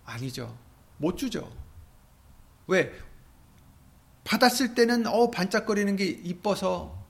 아니죠. 0.05 0.59
못 0.97 1.16
주죠. 1.16 1.49
왜? 2.66 2.93
받았을 4.25 4.75
때는 4.75 5.07
어 5.07 5.31
반짝거리는 5.31 5.95
게 5.95 6.05
이뻐서 6.05 7.07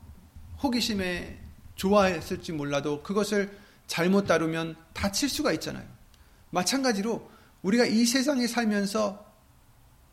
호기심에 0.63 1.41
좋아했을지 1.77 2.53
몰라도 2.53 3.03
그것을 3.03 3.57
잘못 3.87 4.27
다루면 4.27 4.77
다칠 4.93 5.31
수가 5.31 5.53
있잖아요. 5.53 5.89
마찬가지로 6.51 7.27
우리가 7.63 7.87
이 7.87 8.05
세상에 8.05 8.47
살면서 8.47 9.25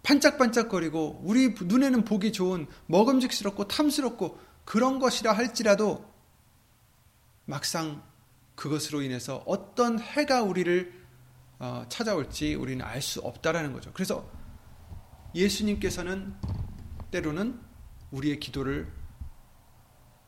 반짝반짝거리고 0.04 1.24
우리 1.26 1.56
눈에는 1.62 2.06
보기 2.06 2.32
좋은 2.32 2.68
먹음직스럽고 2.86 3.68
탐스럽고 3.68 4.40
그런 4.64 4.98
것이라 4.98 5.34
할지라도 5.34 6.17
막상 7.48 8.04
그것으로 8.56 9.02
인해서 9.02 9.42
어떤 9.48 10.00
해가 10.00 10.44
우리를 10.44 10.94
어, 11.60 11.86
찾아올지 11.90 12.54
우리는 12.56 12.86
알 12.86 13.02
수 13.02 13.22
없다라는 13.22 13.74
거죠. 13.74 13.92
그래서 13.94 14.30
예수님께서는 15.34 16.36
때로는 17.10 17.60
우리의 18.12 18.40
기도를 18.40 18.92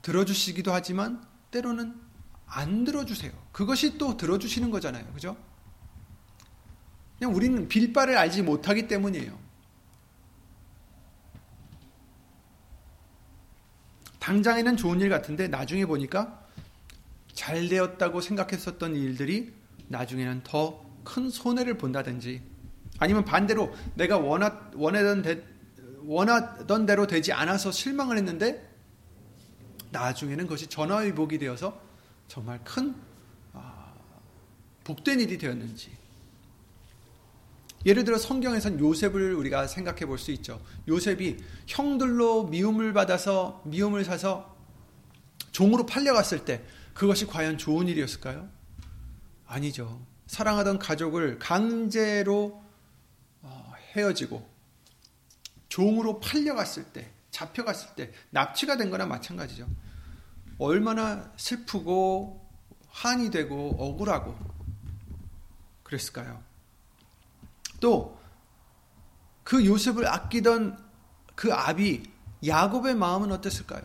들어주시기도 0.01 0.73
하지만 0.73 1.23
때로는 1.51 1.99
안 2.45 2.83
들어주세요. 2.85 3.31
그것이 3.51 3.97
또 3.97 4.15
들어주시는 4.15 4.71
거잖아요. 4.71 5.05
그죠? 5.13 5.35
그냥 7.17 7.35
우리는 7.35 7.67
빌바를 7.67 8.17
알지 8.17 8.43
못하기 8.43 8.87
때문이에요. 8.87 9.37
당장에는 14.19 14.77
좋은 14.77 15.01
일 15.01 15.09
같은데 15.09 15.47
나중에 15.47 15.85
보니까 15.85 16.38
잘 17.39 17.69
되었다고 17.69 18.19
생각했었던 18.21 18.95
일들이 18.95 19.53
나중에는 19.87 20.41
더 20.43 20.89
큰 21.03 21.29
손해를 21.29 21.77
본다든지 21.77 22.41
아니면 22.99 23.25
반대로 23.25 23.73
내가 23.95 24.17
원하, 24.17 24.69
원하던, 24.75 25.21
대, 25.21 25.41
원하던 26.03 26.85
대로 26.85 27.07
되지 27.07 27.33
않아서 27.33 27.71
실망을 27.71 28.17
했는데 28.17 28.69
나중에는 29.91 30.45
그것이 30.45 30.67
전화위복이 30.67 31.39
되어서 31.39 31.81
정말 32.27 32.63
큰 32.63 32.93
아, 33.53 33.93
복된 34.83 35.19
일이 35.19 35.37
되었는지 35.37 35.97
예를 37.85 38.03
들어 38.03 38.17
성경에선 38.17 38.79
요셉을 38.79 39.33
우리가 39.33 39.65
생각해 39.65 40.05
볼 40.05 40.17
수 40.17 40.31
있죠. 40.31 40.61
요셉이 40.87 41.37
형들로 41.65 42.43
미움을 42.47 42.93
받아서 42.93 43.63
미움을 43.65 44.03
사서 44.03 44.55
종으로 45.53 45.85
팔려갔을 45.85 46.43
때 46.43 46.63
그것이 46.99 47.25
과연 47.25 47.57
좋은 47.57 47.87
일이었을까요? 47.87 48.49
아니죠. 49.47 50.05
사랑하던 50.27 50.79
가족을 50.79 51.39
강제로 51.39 52.61
어, 53.41 53.73
헤어지고 53.95 54.45
종으로 55.69 56.19
팔려갔을 56.19 56.91
때, 56.91 57.09
잡혀갔을 57.31 57.95
때 57.95 58.11
납치가 58.31 58.75
된 58.75 58.89
거나 58.89 59.05
마찬가지죠. 59.05 59.65
얼마나 60.57 61.31
슬프고 61.37 62.45
한이 62.89 63.31
되고 63.31 63.77
억울하고 63.79 64.37
그랬을까요? 65.83 66.43
또 67.79 68.19
그 69.45 69.65
요셉을 69.65 70.05
아끼던 70.05 70.77
그 71.35 71.53
아비 71.53 72.03
야곱의 72.45 72.95
마음은 72.95 73.31
어땠을까요? 73.31 73.81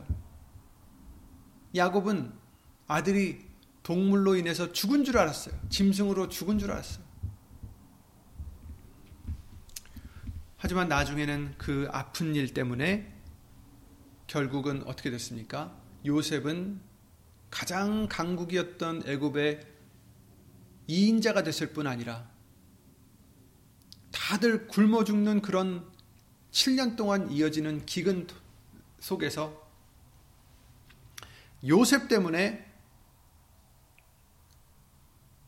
야곱은 1.77 2.44
아들이 2.87 3.45
동물로 3.83 4.37
인해서 4.37 4.73
죽은 4.73 5.05
줄 5.05 5.19
알았어요. 5.19 5.55
짐승으로 5.69 6.29
죽은 6.29 6.59
줄 6.59 6.71
알았어요. 6.71 7.05
하지만 10.57 10.89
나중에는 10.89 11.55
그 11.59 11.89
아픈 11.93 12.35
일 12.35 12.55
때문에 12.55 13.13
결국은 14.27 14.83
어떻게 14.87 15.11
됐습니까? 15.11 15.77
요셉은 16.07 16.81
가장 17.51 18.09
강국이었던 18.09 19.03
애굽의 19.07 19.61
이인자가 20.87 21.43
됐을 21.43 21.73
뿐 21.73 21.87
아니라 21.87 22.29
다들 24.11 24.69
굶어 24.69 25.05
죽는 25.05 25.43
그런 25.43 25.87
7년 26.51 26.97
동안 26.97 27.31
이어지는 27.31 27.85
기근 27.85 28.27
속에서 29.01 29.63
요셉 31.67 32.09
때문에 32.09 32.74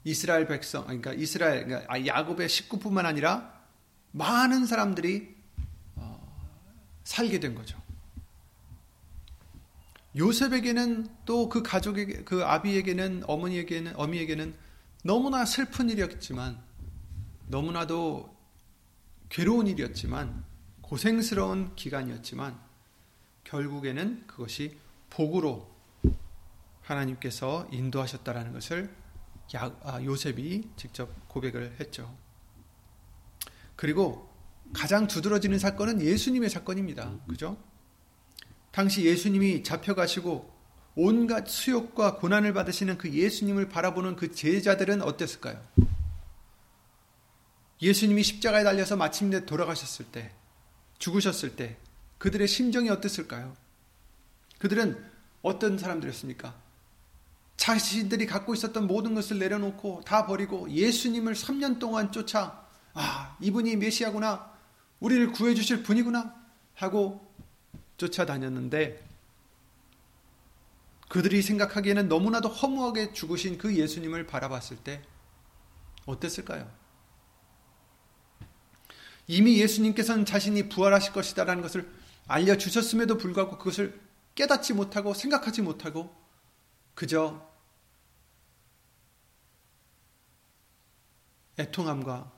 이스라엘 0.06 0.46
백성, 0.46 0.84
그러니까 0.84 1.12
이스라엘, 1.12 1.66
그러니까 1.66 1.92
아, 1.92 2.06
야곱의 2.06 2.48
식구뿐만 2.48 3.06
아니라 3.06 3.52
많은 4.12 4.64
사람들이 4.64 5.34
어, 5.96 7.02
살게 7.02 7.40
된 7.40 7.56
거죠. 7.56 7.76
요셉에게는 10.16 11.08
또 11.24 11.48
그 11.48 11.64
가족에게, 11.64 12.22
그 12.22 12.44
아비에게는 12.44 13.24
어머니에게는 13.26 13.96
어미에게는 13.96 14.54
너무나 15.02 15.44
슬픈 15.44 15.90
일이었지만 15.90 16.62
너무나도 17.48 18.32
괴로운 19.28 19.66
일이었지만 19.66 20.44
고생스러운 20.82 21.74
기간이었지만 21.74 22.56
결국에는 23.42 24.24
그것이 24.28 24.78
복으로 25.10 25.68
하나님께서 26.82 27.66
인도하셨다라는 27.72 28.52
것을 28.52 29.05
아, 29.54 30.02
요셉이 30.02 30.70
직접 30.76 31.28
고백을 31.28 31.76
했죠. 31.78 32.16
그리고 33.76 34.28
가장 34.72 35.06
두드러지는 35.06 35.58
사건은 35.58 36.00
예수님의 36.00 36.50
사건입니다. 36.50 37.18
그죠? 37.28 37.56
당시 38.72 39.04
예수님이 39.04 39.62
잡혀가시고 39.62 40.54
온갖 40.96 41.46
수욕과 41.46 42.16
고난을 42.16 42.52
받으시는 42.54 42.98
그 42.98 43.12
예수님을 43.12 43.68
바라보는 43.68 44.16
그 44.16 44.32
제자들은 44.32 45.02
어땠을까요? 45.02 45.62
예수님이 47.80 48.22
십자가에 48.22 48.64
달려서 48.64 48.96
마침내 48.96 49.44
돌아가셨을 49.44 50.06
때, 50.06 50.32
죽으셨을 50.98 51.56
때, 51.56 51.76
그들의 52.18 52.48
심정이 52.48 52.88
어땠을까요? 52.88 53.54
그들은 54.58 55.04
어떤 55.42 55.76
사람들이었습니까? 55.76 56.65
자신들이 57.56 58.26
갖고 58.26 58.54
있었던 58.54 58.86
모든 58.86 59.14
것을 59.14 59.38
내려놓고 59.38 60.02
다 60.04 60.26
버리고 60.26 60.70
예수님을 60.70 61.34
3년 61.34 61.78
동안 61.78 62.12
쫓아, 62.12 62.66
아, 62.94 63.36
이분이 63.40 63.76
메시아구나, 63.76 64.52
우리를 65.00 65.32
구해 65.32 65.54
주실 65.54 65.82
분이구나, 65.82 66.34
하고 66.74 67.34
쫓아다녔는데, 67.96 69.04
그들이 71.08 71.40
생각하기에는 71.40 72.08
너무나도 72.08 72.48
허무하게 72.48 73.12
죽으신 73.12 73.58
그 73.58 73.74
예수님을 73.74 74.26
바라봤을 74.26 74.78
때, 74.78 75.02
어땠을까요? 76.04 76.70
이미 79.28 79.58
예수님께서는 79.60 80.24
자신이 80.24 80.68
부활하실 80.68 81.12
것이다라는 81.12 81.62
것을 81.62 81.90
알려주셨음에도 82.28 83.18
불구하고 83.18 83.58
그것을 83.58 83.98
깨닫지 84.34 84.74
못하고 84.74 85.14
생각하지 85.14 85.62
못하고 85.62 86.14
그저 86.96 87.46
애통함과 91.58 92.32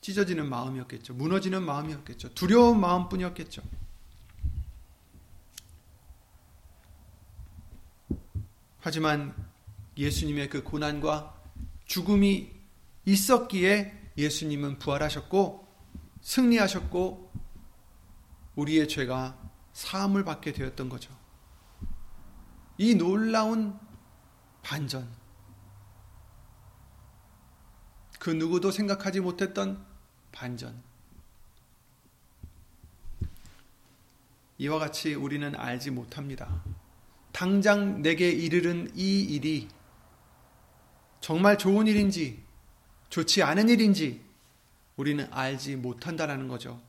찢어지는 0.00 0.48
마음이었겠죠. 0.48 1.14
무너지는 1.14 1.62
마음이었겠죠. 1.62 2.34
두려운 2.34 2.80
마음뿐이었겠죠. 2.80 3.62
하지만 8.80 9.32
예수님의 9.96 10.50
그 10.50 10.64
고난과 10.64 11.40
죽음이 11.84 12.50
있었기에 13.04 14.10
예수님은 14.18 14.80
부활하셨고 14.80 15.68
승리하셨고 16.20 17.32
우리의 18.56 18.88
죄가 18.88 19.38
사함을 19.72 20.24
받게 20.24 20.52
되었던 20.52 20.88
거죠. 20.88 21.21
이 22.78 22.94
놀라운 22.94 23.78
반전. 24.62 25.08
그 28.18 28.30
누구도 28.30 28.70
생각하지 28.70 29.20
못했던 29.20 29.84
반전. 30.30 30.82
이와 34.58 34.78
같이 34.78 35.14
우리는 35.14 35.54
알지 35.56 35.90
못합니다. 35.90 36.62
당장 37.32 38.00
내게 38.02 38.30
이르는 38.30 38.92
이 38.94 39.22
일이 39.22 39.68
정말 41.20 41.58
좋은 41.58 41.86
일인지 41.86 42.42
좋지 43.08 43.42
않은 43.42 43.68
일인지 43.68 44.24
우리는 44.96 45.26
알지 45.32 45.76
못한다라는 45.76 46.46
거죠. 46.48 46.80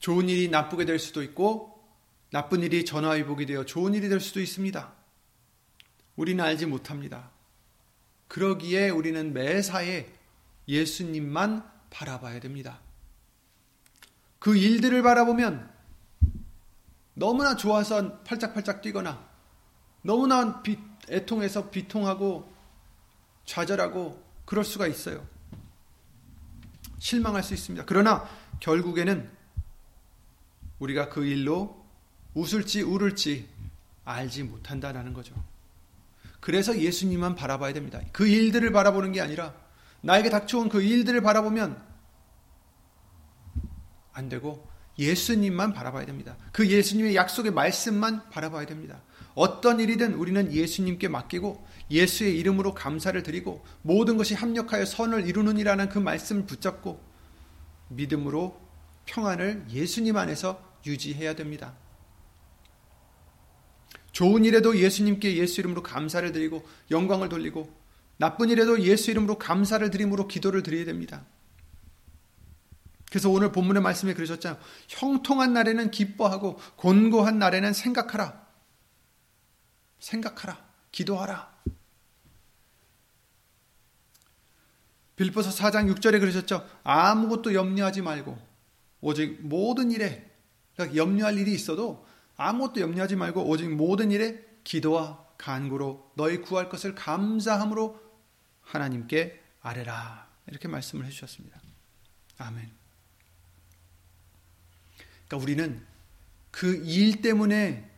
좋은 0.00 0.28
일이 0.28 0.48
나쁘게 0.48 0.84
될 0.84 0.98
수도 0.98 1.22
있고 1.22 1.77
나쁜 2.30 2.62
일이 2.62 2.84
전화위복이 2.84 3.46
되어 3.46 3.64
좋은 3.64 3.94
일이 3.94 4.08
될 4.08 4.20
수도 4.20 4.40
있습니다. 4.40 4.92
우리는 6.16 6.44
알지 6.44 6.66
못합니다. 6.66 7.30
그러기에 8.26 8.90
우리는 8.90 9.32
매사에 9.32 10.12
예수님만 10.66 11.68
바라봐야 11.90 12.40
됩니다. 12.40 12.80
그 14.38 14.56
일들을 14.56 15.02
바라보면 15.02 15.72
너무나 17.14 17.56
좋아서 17.56 18.18
팔짝팔짝 18.22 18.82
뛰거나 18.82 19.26
너무나 20.02 20.62
애통해서 21.08 21.70
비통하고 21.70 22.52
좌절하고 23.44 24.22
그럴 24.44 24.64
수가 24.64 24.86
있어요. 24.86 25.26
실망할 26.98 27.42
수 27.42 27.54
있습니다. 27.54 27.84
그러나 27.86 28.28
결국에는 28.60 29.30
우리가 30.78 31.08
그 31.08 31.24
일로 31.24 31.77
웃을지 32.38 32.82
울을지 32.82 33.48
알지 34.04 34.44
못한다라는 34.44 35.12
거죠. 35.12 35.34
그래서 36.40 36.78
예수님만 36.78 37.34
바라봐야 37.34 37.72
됩니다. 37.72 38.00
그 38.12 38.26
일들을 38.28 38.70
바라보는 38.70 39.12
게 39.12 39.20
아니라 39.20 39.54
나에게 40.02 40.30
닥쳐온 40.30 40.68
그 40.68 40.80
일들을 40.80 41.20
바라보면 41.20 41.82
안 44.12 44.28
되고 44.28 44.68
예수님만 44.98 45.74
바라봐야 45.74 46.06
됩니다. 46.06 46.36
그 46.52 46.68
예수님의 46.68 47.16
약속의 47.16 47.52
말씀만 47.52 48.30
바라봐야 48.30 48.66
됩니다. 48.66 49.02
어떤 49.34 49.80
일이든 49.80 50.14
우리는 50.14 50.52
예수님께 50.52 51.08
맡기고 51.08 51.66
예수의 51.90 52.36
이름으로 52.38 52.74
감사를 52.74 53.20
드리고 53.22 53.64
모든 53.82 54.16
것이 54.16 54.34
합력하여 54.34 54.84
선을 54.84 55.26
이루느니라는 55.26 55.88
그 55.88 55.98
말씀을 55.98 56.46
붙잡고 56.46 57.00
믿음으로 57.88 58.60
평안을 59.06 59.66
예수님 59.70 60.16
안에서 60.16 60.62
유지해야 60.86 61.34
됩니다. 61.34 61.74
좋은 64.18 64.44
일에도 64.44 64.76
예수님께 64.76 65.36
예수 65.36 65.60
이름으로 65.60 65.84
감사를 65.84 66.32
드리고 66.32 66.66
영광을 66.90 67.28
돌리고 67.28 67.72
나쁜 68.16 68.50
일에도 68.50 68.82
예수 68.82 69.12
이름으로 69.12 69.38
감사를 69.38 69.88
드림으로 69.90 70.26
기도를 70.26 70.64
드려야 70.64 70.84
됩니다. 70.84 71.24
그래서 73.10 73.30
오늘 73.30 73.52
본문의 73.52 73.80
말씀에 73.80 74.14
그러셨잖아요. 74.14 74.60
형통한 74.88 75.52
날에는 75.52 75.92
기뻐하고 75.92 76.58
곤고한 76.74 77.38
날에는 77.38 77.72
생각하라. 77.72 78.44
생각하라. 80.00 80.66
기도하라. 80.90 81.56
빌보서 85.14 85.50
4장 85.50 85.94
6절에 85.94 86.18
그러셨죠. 86.18 86.68
아무것도 86.82 87.54
염려하지 87.54 88.02
말고 88.02 88.36
오직 89.00 89.38
모든 89.42 89.92
일에 89.92 90.28
그러니까 90.74 90.96
염려할 90.96 91.38
일이 91.38 91.54
있어도 91.54 92.07
아무것도 92.38 92.80
염려하지 92.80 93.16
말고 93.16 93.46
오직 93.46 93.68
모든 93.68 94.10
일에 94.10 94.42
기도와 94.64 95.26
간구로 95.36 96.12
너희 96.14 96.40
구할 96.40 96.68
것을 96.68 96.94
감사함으로 96.94 98.00
하나님께 98.62 99.42
아뢰라. 99.60 100.28
이렇게 100.46 100.68
말씀을 100.68 101.04
해 101.04 101.10
주셨습니다. 101.10 101.60
아멘. 102.38 102.70
그러니까 105.26 105.42
우리는 105.44 105.86
그 106.50 106.82
일 106.84 107.20
때문에 107.20 107.90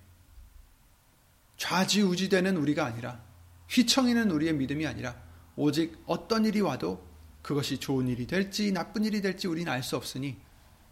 좌지우지되는 1.56 2.56
우리가 2.56 2.84
아니라 2.86 3.22
휘청이는 3.68 4.30
우리의 4.30 4.54
믿음이 4.54 4.86
아니라 4.86 5.22
오직 5.56 6.02
어떤 6.06 6.44
일이 6.46 6.60
와도 6.60 7.06
그것이 7.42 7.78
좋은 7.78 8.08
일이 8.08 8.26
될지 8.26 8.72
나쁜 8.72 9.04
일이 9.04 9.20
될지 9.20 9.46
우리는 9.46 9.70
알 9.70 9.82
수 9.82 9.96
없으니 9.96 10.40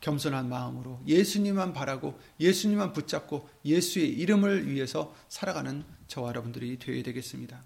겸손한 0.00 0.48
마음으로 0.48 1.00
예수님만 1.06 1.72
바라고 1.72 2.18
예수님만 2.38 2.92
붙잡고 2.92 3.48
예수의 3.64 4.08
이름을 4.10 4.68
위해서 4.70 5.14
살아가는 5.28 5.84
저와 6.06 6.28
여러분들이 6.28 6.78
되어야 6.78 7.02
되겠습니다. 7.02 7.64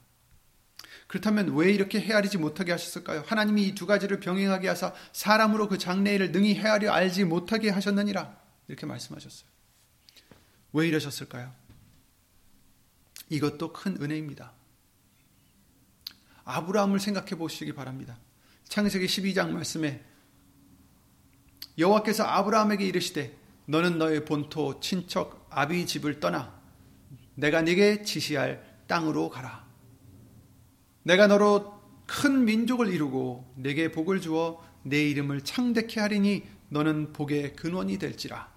그렇다면 1.06 1.54
왜 1.54 1.70
이렇게 1.70 2.00
헤아리지 2.00 2.38
못하게 2.38 2.72
하셨을까요? 2.72 3.22
하나님이 3.26 3.68
이 3.68 3.74
두 3.74 3.86
가지를 3.86 4.18
병행하게 4.20 4.68
하사 4.68 4.94
사람으로 5.12 5.68
그 5.68 5.76
장래일을 5.76 6.32
능히 6.32 6.54
헤아려 6.54 6.90
알지 6.90 7.24
못하게 7.24 7.68
하셨느니라 7.68 8.34
이렇게 8.68 8.86
말씀하셨어요. 8.86 9.48
왜 10.72 10.88
이러셨을까요? 10.88 11.52
이것도 13.28 13.72
큰 13.74 13.98
은혜입니다. 14.00 14.52
아브라함을 16.44 16.98
생각해 16.98 17.30
보시기 17.36 17.74
바랍니다. 17.74 18.18
창세기 18.64 19.06
12장 19.06 19.50
말씀에 19.50 20.02
여호와께서 21.78 22.24
아브라함에게 22.24 22.86
이르시되 22.86 23.36
너는 23.66 23.98
너의 23.98 24.24
본토 24.24 24.80
친척 24.80 25.46
아비 25.50 25.86
집을 25.86 26.20
떠나 26.20 26.60
내가 27.34 27.62
네게 27.62 28.02
지시할 28.02 28.62
땅으로 28.86 29.30
가라. 29.30 29.64
내가 31.02 31.26
너로 31.26 31.80
큰 32.06 32.44
민족을 32.44 32.92
이루고 32.92 33.54
내게 33.56 33.90
복을 33.90 34.20
주어 34.20 34.62
내 34.82 35.02
이름을 35.08 35.42
창대케 35.42 36.00
하리니 36.00 36.44
너는 36.68 37.12
복의 37.12 37.54
근원이 37.54 37.98
될지라. 37.98 38.50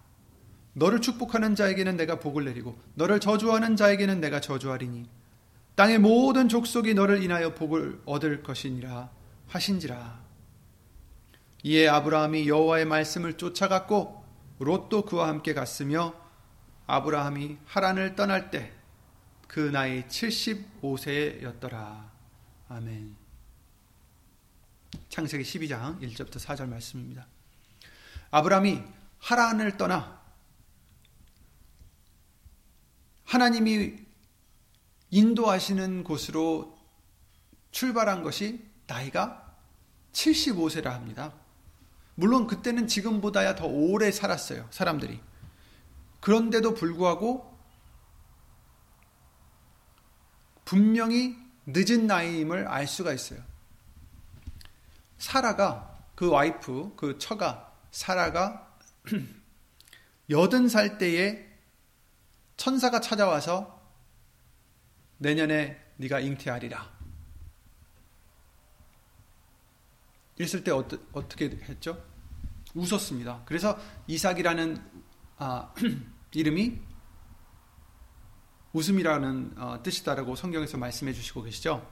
너를 0.74 1.00
축복하는 1.00 1.56
자에게는 1.56 1.96
내가 1.96 2.20
복을 2.20 2.44
내리고 2.46 2.78
너를 2.96 3.20
저주하는 3.20 3.78
자에게는 3.78 4.20
내가 4.20 4.42
저주하리니 4.42 5.08
땅의 5.76 6.00
모든 6.00 6.50
족속이 6.50 6.94
너를 6.94 7.24
인하여 7.24 7.54
복을 7.54 8.02
얻을 8.06 8.44
것이니라 8.44 9.10
하신지라. 9.48 10.25
이에 11.66 11.88
아브라함이 11.88 12.48
여호와의 12.48 12.86
말씀을 12.86 13.38
쫓아갔고 13.38 14.24
롯도 14.60 15.06
그와 15.06 15.28
함께 15.28 15.54
갔으며 15.54 16.14
아브라함이 16.88 17.58
하란을 17.66 18.16
떠날 18.16 18.52
때 18.52 18.76
그 19.56 19.72
나이 19.72 20.06
75세였더라. 20.08 22.12
아멘. 22.68 23.16
창세기 25.08 25.46
12장 25.46 26.02
1절부터 26.02 26.40
4절 26.40 26.68
말씀입니다. 26.68 27.26
아브라함이 28.32 28.84
하란을 29.20 29.78
떠나 29.78 30.22
하나님이 33.24 33.96
인도하시는 35.12 36.04
곳으로 36.04 36.78
출발한 37.72 38.24
것이 38.24 38.62
나이가 38.88 39.56
75세라 40.12 40.88
합니다. 40.88 41.32
물론 42.16 42.48
그때는 42.48 42.88
지금보다야 42.88 43.56
더 43.56 43.68
오래 43.68 44.12
살았어요. 44.12 44.68
사람들이. 44.72 45.20
그런데도 46.22 46.74
불구하고 46.74 47.56
분명히 50.64 51.38
늦은 51.68 52.08
나이임을 52.08 52.68
알 52.68 52.88
수가 52.88 53.14
있어요. 53.14 53.40
사라가 55.18 55.96
그 56.16 56.30
와이프, 56.30 56.94
그 56.96 57.18
처가 57.20 57.74
사라가 57.92 58.78
여든 60.30 60.70
살 60.70 60.98
때에 60.98 61.46
천사가 62.58 63.02
찾아와서 63.02 63.82
내년에 65.18 65.80
네가 65.98 66.20
잉태하리라. 66.22 66.95
이랬을 70.38 70.64
때 70.64 70.72
어떠, 70.72 70.98
어떻게 71.14 71.46
했죠? 71.70 72.04
웃었습니다. 72.74 73.44
그래서 73.46 73.78
이삭이라는 74.08 74.82
아, 75.38 75.74
이름이 76.34 76.80
웃음이라는 78.74 79.54
어, 79.58 79.80
뜻이다라고 79.84 80.36
성경에서 80.36 80.78
말씀해 80.78 81.14
주시고 81.14 81.44
계시죠. 81.44 81.90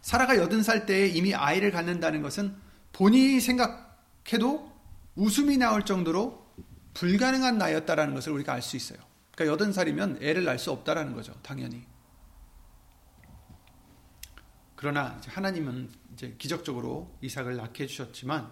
사라가 0.00 0.36
여든 0.38 0.62
살 0.62 0.86
때에 0.86 1.08
이미 1.08 1.34
아이를 1.34 1.70
갖는다는 1.70 2.22
것은 2.22 2.56
본인이 2.92 3.38
생각해도 3.40 4.72
웃음이 5.14 5.58
나올 5.58 5.84
정도로 5.84 6.46
불가능한 6.94 7.58
나이였다라는 7.58 8.14
것을 8.14 8.32
우리가 8.32 8.54
알 8.54 8.62
수 8.62 8.76
있어요. 8.76 8.98
그러니까 9.34 9.52
여든 9.52 9.72
살이면 9.72 10.18
애를 10.22 10.44
낳을 10.44 10.58
수 10.58 10.70
없다라는 10.70 11.14
거죠. 11.14 11.34
당연히. 11.42 11.84
그러나 14.80 15.20
하나님은 15.26 15.90
이제 16.14 16.34
기적적으로 16.38 17.14
이삭을 17.20 17.54
낳게 17.56 17.84
해주셨지만, 17.84 18.50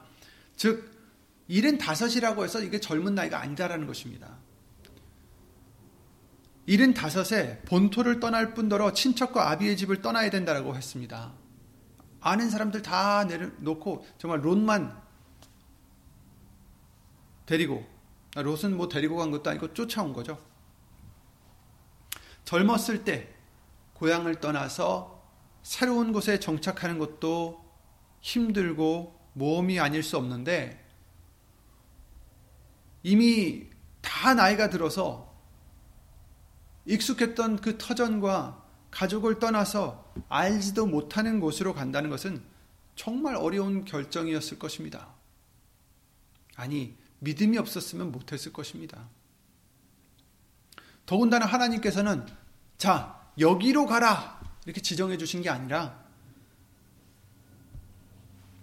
즉, 0.57 0.93
75이라고 1.49 2.45
해서 2.45 2.61
이게 2.61 2.79
젊은 2.79 3.15
나이가 3.15 3.41
아니다라는 3.41 3.87
것입니다. 3.87 4.37
75에 6.67 7.65
본토를 7.65 8.21
떠날 8.21 8.53
뿐더러 8.53 8.93
친척과 8.93 9.51
아비의 9.53 9.79
집을 9.79 10.03
떠나야 10.03 10.29
된다고 10.29 10.77
했습니다. 10.77 11.33
아는 12.21 12.51
사람들 12.51 12.83
다 12.83 13.25
내려놓고 13.25 14.05
정말 14.19 14.45
롯만 14.45 15.01
데리고 17.47 17.89
롯은 18.37 18.77
뭐 18.77 18.87
데리고 18.91 19.17
간 19.17 19.31
것도 19.31 19.49
아니고 19.49 19.73
쫓아온 19.73 20.13
거죠. 20.13 20.39
젊었을 22.45 23.05
때 23.05 23.35
고향을 23.95 24.41
떠나서 24.41 25.18
새로운 25.69 26.15
곳에 26.15 26.41
정착하는 26.41 26.99
것도 26.99 27.63
힘들고 28.23 29.21
모험이 29.35 29.79
아닐 29.79 30.03
수 30.03 30.17
없는데 30.17 30.83
이미 33.03 33.67
다 34.01 34.33
나이가 34.33 34.71
들어서 34.71 35.31
익숙했던 36.87 37.57
그 37.57 37.77
터전과 37.77 38.65
가족을 38.91 39.41
떠나서 39.41 40.11
알지도 40.31 40.87
못하는 40.87 41.39
곳으로 41.39 41.75
간다는 41.75 42.09
것은 42.09 42.43
정말 42.97 43.37
어려운 43.37 43.85
결정이었을 43.85 44.59
것입니다. 44.59 45.09
아니, 46.57 46.97
믿음이 47.19 47.59
없었으면 47.59 48.11
못했을 48.11 48.55
것입니다. 48.55 49.07
더군다나 51.05 51.45
하나님께서는 51.45 52.25
자, 52.79 53.31
여기로 53.39 53.85
가라! 53.85 54.38
이렇게 54.69 54.83
지정해 54.83 55.17
주신 55.17 55.41
게 55.41 55.49
아니라 55.49 55.99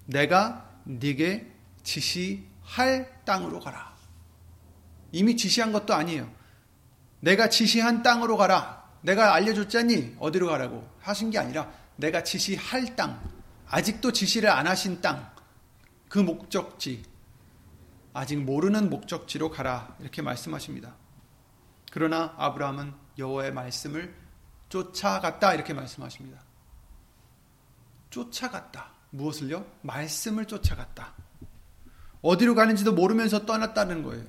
내가 0.05 0.69
네게 0.83 1.51
지시할 1.81 3.23
땅으로 3.25 3.59
가라. 3.59 3.91
이미 5.11 5.35
지시한 5.35 5.71
것도 5.71 5.95
아니에요. 5.95 6.31
내가 7.21 7.49
지시한 7.49 8.03
땅으로 8.03 8.37
가라. 8.37 8.87
내가 9.01 9.33
알려줬잖니 9.33 10.17
어디로 10.19 10.45
가라고 10.45 10.87
하신 10.99 11.31
게 11.31 11.39
아니라 11.39 11.73
내가 11.95 12.23
지시할 12.23 12.95
땅, 12.95 13.19
아직도 13.67 14.11
지시를 14.11 14.51
안 14.51 14.67
하신 14.67 15.01
땅, 15.01 15.31
그 16.07 16.19
목적지, 16.19 17.03
아직 18.13 18.35
모르는 18.35 18.91
목적지로 18.91 19.49
가라 19.49 19.95
이렇게 19.99 20.21
말씀하십니다. 20.21 20.93
그러나 21.89 22.35
아브라함은 22.37 22.93
여호와의 23.17 23.53
말씀을 23.53 24.24
쫓아갔다 24.75 25.53
이렇게 25.53 25.73
말씀하십니다. 25.73 26.41
쫓아갔다. 28.09 28.91
무엇을요? 29.11 29.65
말씀을 29.83 30.45
쫓아갔다. 30.45 31.13
어디로 32.21 32.55
가는지도 32.55 32.93
모르면서 32.93 33.45
떠났다는 33.45 34.03
거예요. 34.03 34.25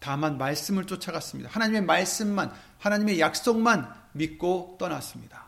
다만 0.00 0.38
말씀을 0.38 0.86
쫓아갔습니다. 0.86 1.50
하나님의 1.50 1.82
말씀만, 1.82 2.52
하나님의 2.78 3.20
약속만 3.20 3.94
믿고 4.12 4.76
떠났습니다. 4.78 5.46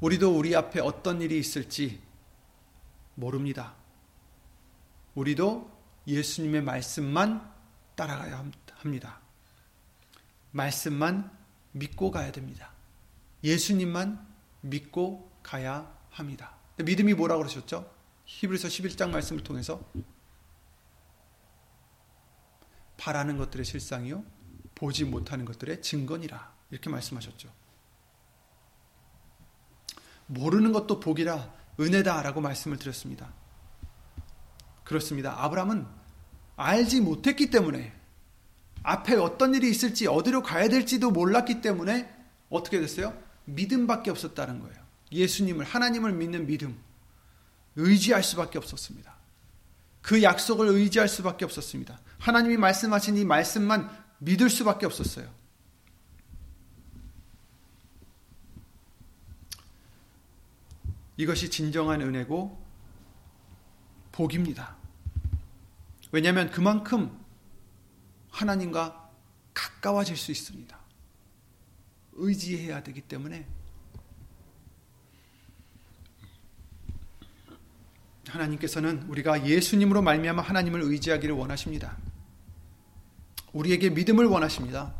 우리도 0.00 0.36
우리 0.36 0.54
앞에 0.54 0.80
어떤 0.80 1.22
일이 1.22 1.38
있을지 1.38 2.02
모릅니다. 3.14 3.74
우리도 5.14 5.70
예수님의 6.06 6.62
말씀만 6.62 7.52
따라가야 7.96 8.44
합니다. 8.76 9.20
말씀만 10.50 11.30
믿고 11.72 12.10
가야 12.10 12.32
됩니다. 12.32 12.72
예수님만 13.44 14.26
믿고 14.62 15.30
가야 15.42 15.96
합니다. 16.10 16.56
믿음이 16.76 17.14
뭐라고 17.14 17.42
그러셨죠? 17.42 17.90
히브리서 18.24 18.68
11장 18.68 19.10
말씀을 19.10 19.42
통해서 19.42 19.80
바라는 22.96 23.36
것들의 23.36 23.64
실상이요 23.64 24.24
보지 24.74 25.04
못하는 25.04 25.44
것들의 25.44 25.82
증거니라 25.82 26.52
이렇게 26.70 26.90
말씀하셨죠. 26.90 27.50
모르는 30.26 30.72
것도 30.72 31.00
복이라 31.00 31.54
은혜다라고 31.80 32.40
말씀을 32.40 32.78
드렸습니다. 32.78 33.32
그렇습니다. 34.84 35.42
아브라함은 35.44 35.86
알지 36.56 37.00
못했기 37.00 37.50
때문에 37.50 37.97
앞에 38.82 39.16
어떤 39.16 39.54
일이 39.54 39.70
있을지 39.70 40.06
어디로 40.06 40.42
가야 40.42 40.68
될지도 40.68 41.10
몰랐기 41.10 41.60
때문에 41.60 42.12
어떻게 42.48 42.80
됐어요? 42.80 43.16
믿음밖에 43.44 44.10
없었다는 44.10 44.60
거예요. 44.60 44.76
예수님을 45.12 45.64
하나님을 45.64 46.12
믿는 46.12 46.46
믿음 46.46 46.78
의지할 47.76 48.22
수밖에 48.22 48.58
없었습니다. 48.58 49.16
그 50.02 50.22
약속을 50.22 50.68
의지할 50.68 51.08
수밖에 51.08 51.44
없었습니다. 51.44 51.98
하나님이 52.18 52.56
말씀하신 52.56 53.16
이 53.16 53.24
말씀만 53.24 53.90
믿을 54.18 54.50
수밖에 54.50 54.86
없었어요. 54.86 55.28
이것이 61.16 61.50
진정한 61.50 62.00
은혜고 62.00 62.64
복입니다. 64.12 64.76
왜냐하면 66.12 66.50
그만큼 66.50 67.17
하나님과 68.30 69.10
가까워질 69.54 70.16
수 70.16 70.30
있습니다. 70.30 70.78
의지해야 72.12 72.82
되기 72.82 73.00
때문에 73.00 73.46
하나님께서는 78.26 79.04
우리가 79.08 79.46
예수님으로 79.46 80.02
말미암아 80.02 80.42
하나님을 80.42 80.82
의지하기를 80.82 81.34
원하십니다. 81.34 81.96
우리에게 83.52 83.90
믿음을 83.90 84.26
원하십니다. 84.26 84.94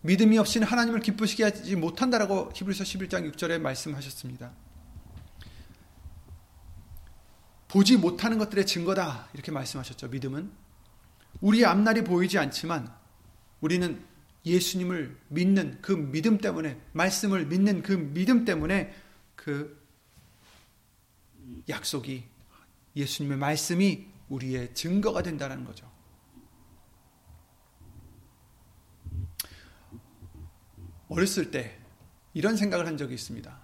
믿음이 0.00 0.38
없이는 0.38 0.66
하나님을 0.66 1.00
기쁘시게 1.00 1.44
하지 1.44 1.76
못한다라고 1.76 2.50
히브리서 2.54 2.84
11장 2.84 3.30
6절에 3.32 3.60
말씀하셨습니다. 3.60 4.50
보지 7.68 7.96
못하는 7.96 8.38
것들의 8.38 8.66
증거다 8.66 9.28
이렇게 9.32 9.52
말씀하셨죠. 9.52 10.08
믿음은 10.08 10.61
우리의 11.42 11.66
앞날이 11.66 12.02
보이지 12.02 12.38
않지만 12.38 12.92
우리는 13.60 14.02
예수님을 14.46 15.16
믿는 15.28 15.80
그 15.82 15.92
믿음 15.92 16.38
때문에 16.38 16.80
말씀을 16.92 17.46
믿는 17.46 17.82
그 17.82 17.92
믿음 17.92 18.44
때문에 18.44 18.94
그 19.36 19.80
약속이 21.68 22.24
예수님의 22.96 23.38
말씀이 23.38 24.08
우리의 24.28 24.74
증거가 24.74 25.22
된다는 25.22 25.64
거죠. 25.64 25.90
어렸을 31.08 31.50
때 31.50 31.78
이런 32.32 32.56
생각을 32.56 32.86
한 32.86 32.96
적이 32.96 33.14
있습니다. 33.14 33.60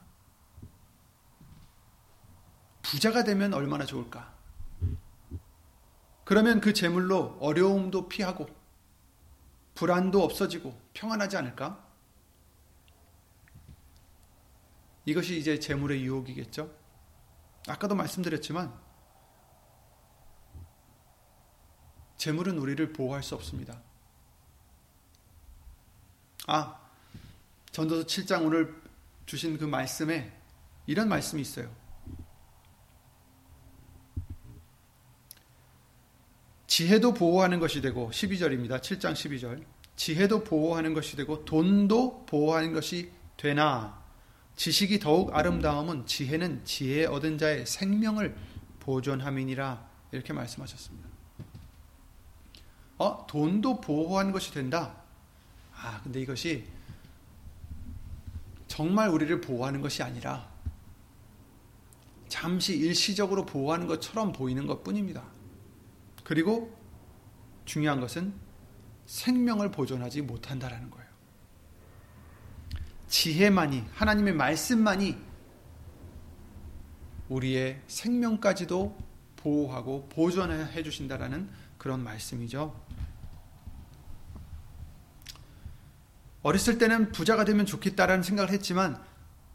부자가 2.83 3.25
되면 3.25 3.55
얼마나 3.55 3.87
좋을까? 3.87 4.38
그러면 6.29 6.61
그 6.61 6.75
재물로 6.75 7.39
어려움도 7.41 8.11
피하고 8.11 8.47
불안도 9.75 10.23
없어지고 10.23 10.79
평안하지 10.93 11.39
않을까? 11.39 11.83
이것이 15.07 15.39
이제 15.39 15.59
재물의 15.59 16.05
유혹이겠죠? 16.05 16.71
아까도 17.67 17.95
말씀드렸지만 17.95 18.79
재물은 22.19 22.59
우리를 22.59 22.93
보호할 22.93 23.23
수 23.23 23.35
없습니다. 23.35 23.81
아, 26.47 26.79
전도서 27.73 28.07
7장 28.07 28.45
오늘 28.45 28.79
주신 29.25 29.57
그 29.57 29.65
말씀에 29.65 30.31
이런 30.87 31.09
말씀이 31.09 31.41
있어요. 31.41 31.75
지혜도 36.79 37.13
보호하는 37.13 37.59
것이 37.59 37.81
되고 37.81 38.09
12절입니다. 38.13 38.81
7장 38.81 39.13
12절. 39.13 39.65
지혜도 39.97 40.45
보호하는 40.45 40.95
것이 40.95 41.17
되고 41.17 41.45
돈도 41.45 42.27
보호하는 42.27 42.73
것이 42.73 43.11
되나 43.37 44.01
지식이 44.55 45.01
더욱 45.01 45.35
아름다움은 45.35 46.07
지혜는 46.07 46.65
지혜 46.65 47.05
얻은 47.05 47.39
자의 47.39 47.67
생명을 47.67 48.37
보존함이니라 48.79 49.89
이렇게 50.13 50.33
말씀하셨습니다. 50.33 51.09
어, 52.99 53.27
돈도 53.27 53.81
보호하는 53.81 54.31
것이 54.31 54.53
된다. 54.53 55.03
아, 55.75 56.01
근데 56.05 56.21
이것이 56.21 56.65
정말 58.69 59.09
우리를 59.09 59.41
보호하는 59.41 59.81
것이 59.81 60.05
아니라 60.05 60.49
잠시 62.29 62.77
일시적으로 62.77 63.45
보호하는 63.45 63.89
것처럼 63.89 64.31
보이는 64.31 64.65
것 64.69 64.85
뿐입니다. 64.85 65.38
그리고 66.29 66.79
중요한 67.65 68.01
것은 68.01 68.35
생명을 69.07 69.71
보존하지 69.71 70.21
못한다라는 70.21 70.91
거예요. 70.91 71.09
지혜만이, 73.07 73.87
하나님의 73.95 74.35
말씀만이 74.35 75.17
우리의 77.31 77.81
생명까지도 77.87 78.99
보호하고 79.37 80.11
보존해 80.11 80.83
주신다라는 80.83 81.49
그런 81.79 82.05
말씀이죠. 82.05 82.79
어렸을 86.43 86.77
때는 86.77 87.11
부자가 87.11 87.47
되면 87.47 87.65
좋겠다라는 87.65 88.23
생각을 88.23 88.51
했지만 88.53 89.03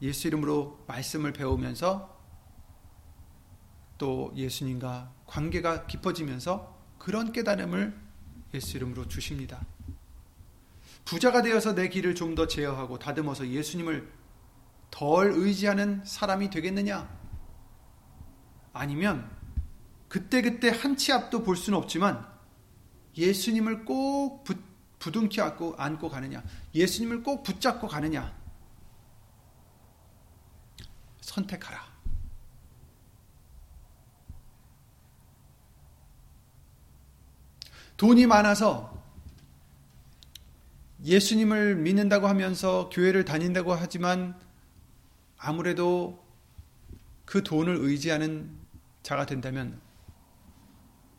예수 0.01 0.27
이름으로 0.27 0.83
말씀을 0.88 1.33
배우면서 1.33 2.12
또 4.03 4.33
예수님과 4.35 5.13
관계가 5.27 5.87
깊어지면서 5.87 6.77
그런 6.99 7.31
깨달음을 7.31 7.97
예수 8.53 8.75
이름으로 8.75 9.07
주십니다. 9.07 9.65
부자가 11.05 11.41
되어서 11.41 11.73
내 11.73 11.87
길을 11.87 12.13
좀 12.13 12.35
더 12.35 12.45
제어하고 12.45 12.99
다듬어서 12.99 13.47
예수님을 13.47 14.11
덜 14.91 15.31
의지하는 15.31 16.03
사람이 16.03 16.49
되겠느냐? 16.49 17.09
아니면 18.73 19.31
그때그때 20.09 20.67
한 20.69 20.97
치 20.97 21.13
앞도 21.13 21.43
볼 21.43 21.55
수는 21.55 21.79
없지만 21.79 22.27
예수님을 23.15 23.85
꼭 23.85 24.43
부, 24.43 24.55
부둥켜 24.99 25.43
안고, 25.45 25.75
안고 25.77 26.09
가느냐? 26.09 26.43
예수님을 26.75 27.23
꼭 27.23 27.43
붙잡고 27.43 27.87
가느냐? 27.87 28.35
선택하라. 31.21 31.92
돈이 37.97 38.25
많아서 38.27 38.93
예수님을 41.03 41.75
믿는다고 41.75 42.27
하면서 42.27 42.89
교회를 42.89 43.25
다닌다고 43.25 43.73
하지만 43.73 44.39
아무래도 45.38 46.23
그 47.25 47.43
돈을 47.43 47.75
의지하는 47.75 48.58
자가 49.01 49.25
된다면 49.25 49.82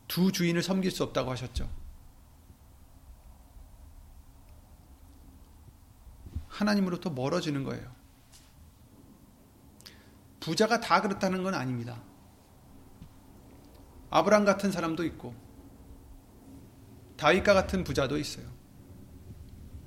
두 0.07 0.31
주인을 0.31 0.63
섬길 0.63 0.91
수 0.91 1.03
없다고 1.03 1.31
하셨죠. 1.31 1.69
하나님으로부터 6.47 7.09
멀어지는 7.09 7.63
거예요. 7.63 7.93
부자가 10.39 10.79
다 10.79 11.01
그렇다는 11.01 11.43
건 11.43 11.53
아닙니다. 11.53 12.01
아브람 14.09 14.45
같은 14.45 14.71
사람도 14.71 15.03
있고 15.05 15.44
다윗과 17.17 17.53
같은 17.53 17.83
부자도 17.83 18.17
있어요. 18.17 18.45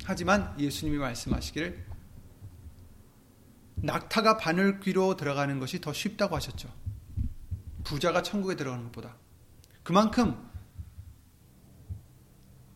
하지만 0.04 0.58
예수님이 0.58 0.98
말씀하시기를 0.98 1.86
낙타가 3.76 4.38
바늘 4.38 4.80
귀로 4.80 5.16
들어가는 5.16 5.58
것이 5.58 5.80
더 5.80 5.92
쉽다고 5.92 6.34
하셨죠. 6.36 6.72
부자가 7.84 8.22
천국에 8.22 8.56
들어가는 8.56 8.84
것보다. 8.86 9.16
그만큼 9.82 10.48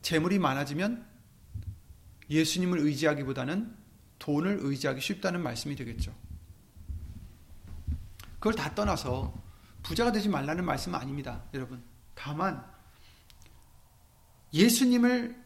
재물이 0.03 0.39
많아지면 0.39 1.07
예수님을 2.31 2.79
의지하기보다는 2.81 3.77
돈을 4.19 4.59
의지하기 4.63 5.01
쉽다는 5.01 5.43
말씀이 5.43 5.75
되겠죠. 5.77 6.15
그걸 8.35 8.55
다 8.55 8.75
떠나서 8.75 9.35
부자가 9.83 10.13
되지 10.13 10.29
말라는 10.29 10.65
말씀은 10.65 10.99
아닙니다, 10.99 11.45
여러분. 11.55 11.83
다만 12.15 12.65
예수님을 14.53 15.41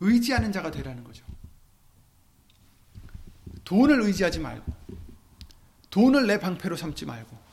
의지하는 0.00 0.52
자가 0.52 0.70
되라는 0.70 1.04
거죠. 1.04 1.24
돈을 3.64 4.02
의지하지 4.02 4.40
말고 4.40 4.72
돈을 5.90 6.26
내 6.26 6.38
방패로 6.38 6.76
삼지 6.76 7.06
말고 7.06 7.44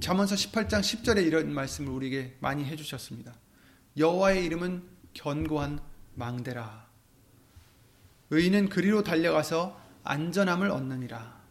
잠언서 0.00 0.34
18장 0.34 0.80
10절에 0.80 1.26
이런 1.26 1.52
말씀을 1.52 1.92
우리에게 1.92 2.36
많이 2.40 2.64
해 2.64 2.76
주셨습니다. 2.76 3.34
여호와의 3.96 4.44
이름은 4.44 4.88
견고한 5.12 5.80
망대라. 6.14 6.88
의인은 8.30 8.68
그리로 8.68 9.02
달려가서 9.02 9.80
안전함을 10.04 10.70
얻느니라. 10.70 11.42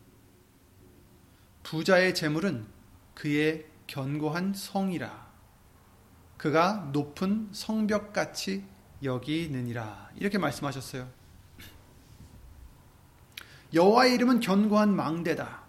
부자의 1.64 2.16
재물은 2.16 2.66
그의 3.14 3.66
견고한 3.88 4.54
성이라. 4.54 5.33
그가 6.38 6.90
높은 6.92 7.50
성벽같이 7.52 8.66
여기느니라. 9.04 10.12
이렇게 10.16 10.38
말씀하셨어요. 10.38 11.10
여호와의 13.74 14.14
이름은 14.14 14.40
견고한 14.40 14.96
망대다. 14.96 15.64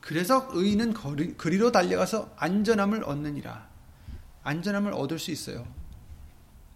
그래서 0.00 0.48
의인은 0.52 0.94
거리, 0.94 1.36
그리로 1.36 1.72
달려가서 1.72 2.34
안전함을 2.36 3.04
얻느니라. 3.04 3.68
안전함을 4.42 4.92
얻을 4.92 5.18
수 5.18 5.30
있어요. 5.32 5.66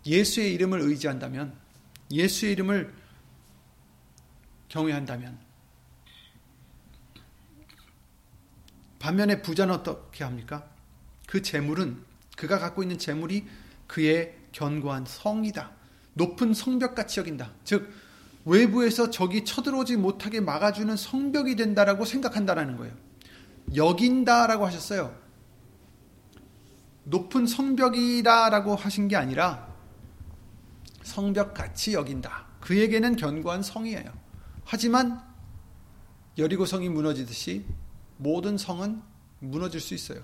예수의 0.05 0.53
이름을 0.55 0.81
의지한다면, 0.81 1.57
예수의 2.11 2.53
이름을 2.53 2.93
경외한다면, 4.68 5.39
반면에 8.99 9.41
부자는 9.43 9.75
어떻게 9.75 10.25
합니까? 10.25 10.68
그 11.27 11.41
재물은 11.41 12.05
그가 12.41 12.59
갖고 12.59 12.82
있는 12.82 12.97
재물이 12.97 13.45
그의 13.86 14.34
견고한 14.53 15.05
성이다. 15.07 15.72
높은 16.14 16.55
성벽같이 16.55 17.20
여긴다. 17.20 17.53
즉 17.64 17.93
외부에서 18.47 19.11
적이 19.11 19.45
쳐들어오지 19.45 19.99
못하게 19.99 20.41
막아주는 20.41 20.97
성벽이 20.97 21.57
된다라고 21.57 22.07
생각한다라는 22.07 22.78
거예요. 22.78 22.95
여긴다라고 23.76 24.64
하셨어요. 24.64 25.14
높은 27.05 27.47
성벽이다라고 27.47 28.74
하신 28.74 29.09
게 29.09 29.16
아니라 29.16 29.68
성벽 31.03 31.53
같이 31.53 31.93
여긴다. 31.93 32.47
그에게는 32.61 33.16
견고한 33.16 33.62
성이에요. 33.62 34.11
하지만 34.64 35.22
여리고 36.38 36.64
성이 36.64 36.88
무너지듯이 36.88 37.66
모든 38.16 38.57
성은 38.57 39.03
무너질 39.41 39.78
수 39.78 39.93
있어요. 39.93 40.22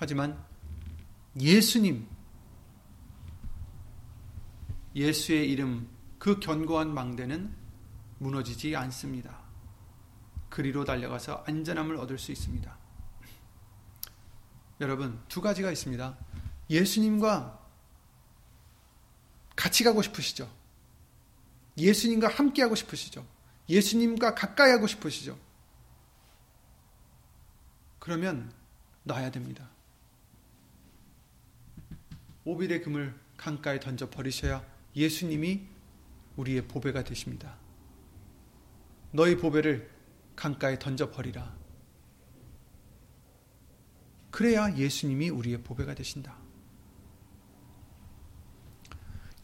하지만 0.00 0.42
예수님, 1.38 2.08
예수의 4.96 5.50
이름, 5.50 5.90
그 6.18 6.40
견고한 6.40 6.94
망대는 6.94 7.54
무너지지 8.18 8.74
않습니다. 8.76 9.38
그리로 10.48 10.86
달려가서 10.86 11.44
안전함을 11.46 11.96
얻을 11.96 12.18
수 12.18 12.32
있습니다. 12.32 12.78
여러분, 14.80 15.22
두 15.28 15.42
가지가 15.42 15.70
있습니다. 15.70 16.16
예수님과 16.70 17.60
같이 19.54 19.84
가고 19.84 20.00
싶으시죠? 20.00 20.50
예수님과 21.76 22.28
함께 22.28 22.62
하고 22.62 22.74
싶으시죠? 22.74 23.26
예수님과 23.68 24.34
가까이 24.34 24.70
하고 24.70 24.86
싶으시죠? 24.86 25.38
그러면 27.98 28.50
놔야 29.04 29.30
됩니다. 29.30 29.68
오빌의 32.50 32.82
금을 32.82 33.14
강가에 33.36 33.78
던져 33.78 34.10
버리셔야 34.10 34.64
예수님이 34.96 35.68
우리의 36.36 36.66
보배가 36.66 37.04
되십니다. 37.04 37.56
너희 39.12 39.36
보배를 39.36 39.88
강가에 40.34 40.78
던져 40.78 41.10
버리라. 41.10 41.54
그래야 44.32 44.76
예수님이 44.76 45.28
우리의 45.30 45.62
보배가 45.62 45.94
되신다. 45.94 46.36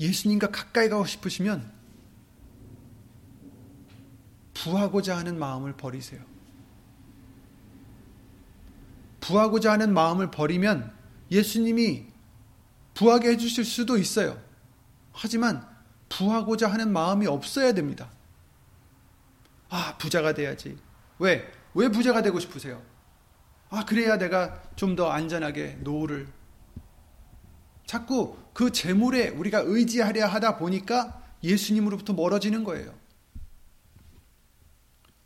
예수님과 0.00 0.50
가까이 0.50 0.88
가고 0.88 1.06
싶으시면 1.06 1.72
부하고자 4.54 5.16
하는 5.16 5.38
마음을 5.38 5.76
버리세요. 5.76 6.24
부하고자 9.20 9.72
하는 9.72 9.94
마음을 9.94 10.30
버리면 10.30 10.92
예수님이 11.30 12.15
부하게 12.96 13.30
해주실 13.32 13.64
수도 13.64 13.98
있어요. 13.98 14.42
하지만 15.12 15.68
부하고자 16.08 16.66
하는 16.68 16.92
마음이 16.92 17.26
없어야 17.26 17.74
됩니다. 17.74 18.10
아, 19.68 19.96
부자가 19.98 20.32
돼야지. 20.32 20.78
왜? 21.18 21.46
왜 21.74 21.88
부자가 21.90 22.22
되고 22.22 22.40
싶으세요? 22.40 22.82
아, 23.68 23.84
그래야 23.84 24.16
내가 24.16 24.62
좀 24.76 24.96
더 24.96 25.10
안전하게 25.10 25.78
노후를. 25.80 26.26
자꾸 27.84 28.38
그 28.54 28.72
재물에 28.72 29.28
우리가 29.28 29.58
의지하려 29.66 30.26
하다 30.26 30.56
보니까 30.56 31.22
예수님으로부터 31.44 32.14
멀어지는 32.14 32.64
거예요. 32.64 32.94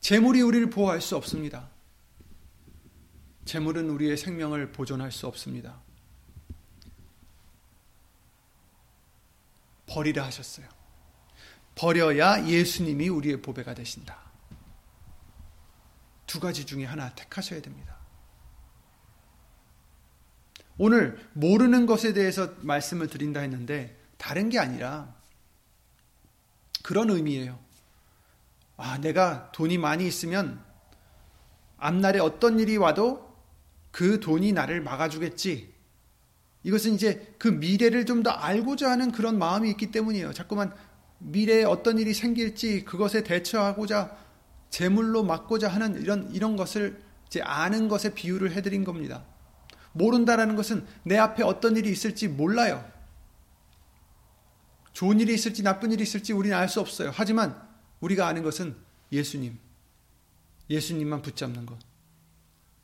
재물이 0.00 0.40
우리를 0.42 0.70
보호할 0.70 1.00
수 1.00 1.16
없습니다. 1.16 1.68
재물은 3.44 3.90
우리의 3.90 4.16
생명을 4.16 4.72
보존할 4.72 5.12
수 5.12 5.28
없습니다. 5.28 5.80
버리라 9.90 10.24
하셨어요. 10.24 10.66
버려야 11.74 12.46
예수님이 12.46 13.08
우리의 13.08 13.42
보배가 13.42 13.74
되신다. 13.74 14.18
두 16.26 16.38
가지 16.38 16.64
중에 16.64 16.84
하나 16.84 17.12
택하셔야 17.14 17.60
됩니다. 17.60 17.96
오늘 20.78 21.18
모르는 21.32 21.86
것에 21.86 22.12
대해서 22.12 22.54
말씀을 22.60 23.08
드린다 23.08 23.40
했는데 23.40 23.98
다른 24.16 24.48
게 24.48 24.58
아니라 24.58 25.14
그런 26.82 27.10
의미예요. 27.10 27.58
아, 28.76 28.98
내가 28.98 29.50
돈이 29.52 29.76
많이 29.76 30.06
있으면 30.06 30.64
앞날에 31.78 32.20
어떤 32.20 32.60
일이 32.60 32.76
와도 32.76 33.36
그 33.90 34.20
돈이 34.20 34.52
나를 34.52 34.82
막아주겠지. 34.82 35.74
이것은 36.62 36.94
이제 36.94 37.34
그 37.38 37.48
미래를 37.48 38.06
좀 38.06 38.22
더 38.22 38.30
알고자 38.30 38.90
하는 38.90 39.12
그런 39.12 39.38
마음이 39.38 39.70
있기 39.70 39.90
때문이에요. 39.90 40.32
자꾸만 40.34 40.74
미래에 41.18 41.64
어떤 41.64 41.98
일이 41.98 42.12
생길지 42.14 42.84
그것에 42.84 43.22
대처하고자 43.24 44.16
재물로 44.70 45.24
막고자 45.24 45.68
하는 45.68 46.00
이런 46.00 46.30
이런 46.34 46.56
것을 46.56 47.02
이제 47.26 47.40
아는 47.42 47.88
것에 47.88 48.14
비유를 48.14 48.52
해드린 48.52 48.84
겁니다. 48.84 49.24
모른다라는 49.92 50.54
것은 50.56 50.86
내 51.02 51.16
앞에 51.16 51.42
어떤 51.42 51.76
일이 51.76 51.90
있을지 51.90 52.28
몰라요. 52.28 52.84
좋은 54.92 55.18
일이 55.20 55.34
있을지 55.34 55.62
나쁜 55.62 55.92
일이 55.92 56.02
있을지 56.02 56.32
우리는 56.32 56.56
알 56.56 56.68
수 56.68 56.80
없어요. 56.80 57.10
하지만 57.14 57.60
우리가 58.00 58.26
아는 58.26 58.42
것은 58.42 58.76
예수님. 59.12 59.58
예수님만 60.68 61.22
붙잡는 61.22 61.66
것. 61.66 61.78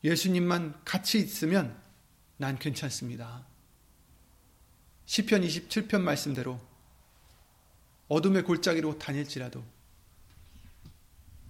예수님만 0.02 0.74
같이 0.84 1.18
있으면 1.18 1.76
난 2.36 2.58
괜찮습니다. 2.58 3.45
시편 5.06 5.42
27편 5.42 6.00
말씀대로 6.00 6.60
어둠의 8.08 8.44
골짜기로 8.44 8.98
다닐지라도 8.98 9.64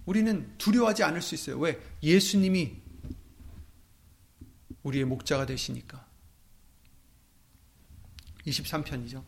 우리는 0.05 0.57
두려워하지 0.57 1.03
않을 1.03 1.21
수 1.21 1.35
있어요. 1.35 1.59
왜? 1.59 1.79
예수님이 2.01 2.81
우리의 4.83 5.03
목자가 5.03 5.45
되시니까. 5.45 6.07
23편이죠. 8.45 9.23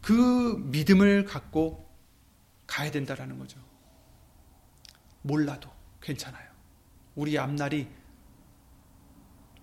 그 0.00 0.56
믿음을 0.70 1.26
갖고 1.26 1.94
가야 2.66 2.90
된다라는 2.90 3.38
거죠. 3.38 3.60
몰라도 5.20 5.70
괜찮아요. 6.00 6.48
우리 7.14 7.38
앞날이 7.38 7.88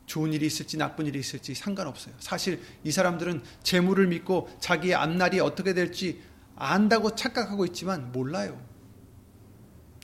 좋은 0.06 0.34
일이 0.34 0.46
있을지 0.46 0.78
나쁜 0.78 1.08
일이 1.08 1.20
있을지 1.20 1.56
상관없어요. 1.56 2.14
사실 2.20 2.62
이 2.84 2.92
사람들은 2.92 3.44
재물을 3.64 4.08
믿고 4.08 4.50
자기의 4.60 4.96
앞날이 4.96 5.40
어떻게 5.40 5.74
될지 5.74 6.22
안다고 6.56 7.16
착각하고 7.16 7.66
있지만 7.66 8.12
몰라요. 8.12 8.62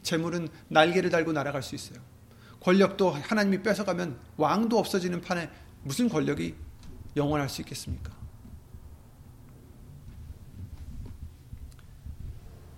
재물은 0.02 0.49
날개를 0.68 1.10
달고 1.10 1.32
날아갈 1.32 1.62
수 1.64 1.76
있어요. 1.76 1.99
권력도 2.62 3.12
하나님이 3.12 3.64
뺏어가면 3.64 4.20
왕도 4.38 4.78
없어지는 4.78 5.22
판에 5.22 5.49
무슨 5.84 6.10
권력이 6.10 6.56
영원할 7.16 7.49
수 7.49 7.62
있겠습니까? 7.62 8.12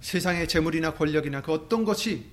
세상의 0.02 0.48
재물이나 0.48 0.94
권력이나 0.94 1.42
그 1.42 1.54
어떤 1.54 1.86
것이 1.86 2.30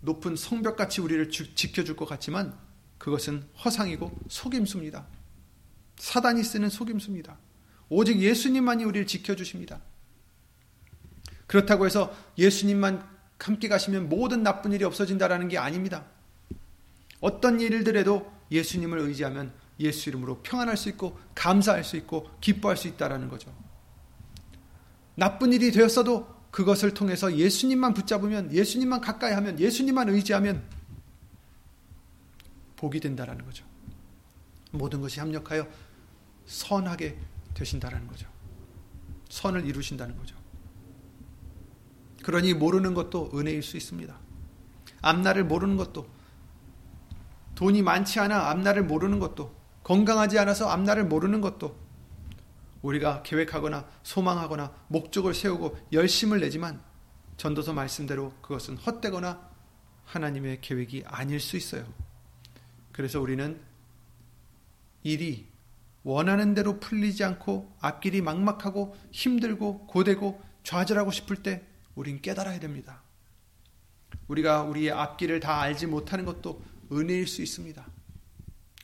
높은 0.00 0.34
성벽같이 0.34 1.00
우리를 1.00 1.30
지켜줄 1.30 1.94
것 1.94 2.06
같지만 2.06 2.58
그것은 3.02 3.42
허상이고 3.64 4.12
속임수입니다. 4.28 5.04
사단이 5.96 6.44
쓰는 6.44 6.68
속임수입니다. 6.68 7.36
오직 7.88 8.20
예수님만이 8.20 8.84
우리를 8.84 9.08
지켜주십니다. 9.08 9.80
그렇다고 11.48 11.84
해서 11.84 12.14
예수님만 12.38 13.04
함께 13.40 13.66
가시면 13.66 14.08
모든 14.08 14.44
나쁜 14.44 14.72
일이 14.72 14.84
없어진다라는 14.84 15.48
게 15.48 15.58
아닙니다. 15.58 16.04
어떤 17.20 17.60
일들에도 17.60 18.32
예수님을 18.52 19.00
의지하면 19.00 19.52
예수 19.80 20.08
이름으로 20.08 20.40
평안할 20.44 20.76
수 20.76 20.88
있고 20.90 21.18
감사할 21.34 21.82
수 21.82 21.96
있고 21.96 22.30
기뻐할 22.40 22.76
수 22.76 22.86
있다라는 22.86 23.28
거죠. 23.28 23.52
나쁜 25.16 25.52
일이 25.52 25.72
되었어도 25.72 26.32
그것을 26.52 26.94
통해서 26.94 27.36
예수님만 27.36 27.94
붙잡으면 27.94 28.52
예수님만 28.52 29.00
가까이 29.00 29.32
하면 29.32 29.58
예수님만 29.58 30.08
의지하면 30.08 30.62
복이 32.82 32.98
된다라는 32.98 33.44
거죠. 33.44 33.64
모든 34.72 35.00
것이 35.00 35.20
합력하여 35.20 35.68
선하게 36.46 37.16
되신다라는 37.54 38.08
거죠. 38.08 38.26
선을 39.28 39.66
이루신다는 39.66 40.16
거죠. 40.16 40.36
그러니 42.24 42.54
모르는 42.54 42.94
것도 42.94 43.30
은혜일 43.34 43.62
수 43.62 43.76
있습니다. 43.76 44.18
앞날을 45.00 45.44
모르는 45.44 45.76
것도 45.76 46.08
돈이 47.54 47.82
많지 47.82 48.18
않아 48.18 48.50
앞날을 48.50 48.82
모르는 48.82 49.20
것도 49.20 49.54
건강하지 49.84 50.40
않아서 50.40 50.68
앞날을 50.68 51.04
모르는 51.04 51.40
것도 51.40 51.78
우리가 52.82 53.22
계획하거나 53.22 53.86
소망하거나 54.02 54.74
목적을 54.88 55.34
세우고 55.34 55.78
열심을 55.92 56.40
내지만 56.40 56.82
전도서 57.36 57.74
말씀대로 57.74 58.32
그것은 58.42 58.76
헛되거나 58.76 59.50
하나님의 60.04 60.60
계획이 60.60 61.04
아닐 61.06 61.38
수 61.38 61.56
있어요. 61.56 61.86
그래서 62.92 63.20
우리는 63.20 63.60
일이 65.02 65.46
원하는 66.04 66.54
대로 66.54 66.80
풀리지 66.80 67.24
않고 67.24 67.76
앞길이 67.80 68.22
막막하고 68.22 68.96
힘들고 69.10 69.86
고되고 69.86 70.42
좌절하고 70.62 71.10
싶을 71.10 71.42
때 71.42 71.64
우린 71.94 72.20
깨달아야 72.20 72.60
됩니다. 72.60 73.02
우리가 74.28 74.62
우리의 74.62 74.90
앞길을 74.92 75.40
다 75.40 75.60
알지 75.60 75.86
못하는 75.86 76.24
것도 76.24 76.62
은혜일 76.92 77.26
수 77.26 77.42
있습니다. 77.42 77.86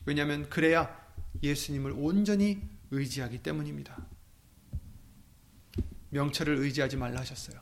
왜냐하면 0.07 0.49
그래야 0.49 0.97
예수님을 1.43 1.93
온전히 1.97 2.63
의지하기 2.91 3.43
때문입니다. 3.43 4.07
명철을 6.11 6.57
의지하지 6.57 6.97
말라 6.97 7.21
하셨어요. 7.21 7.61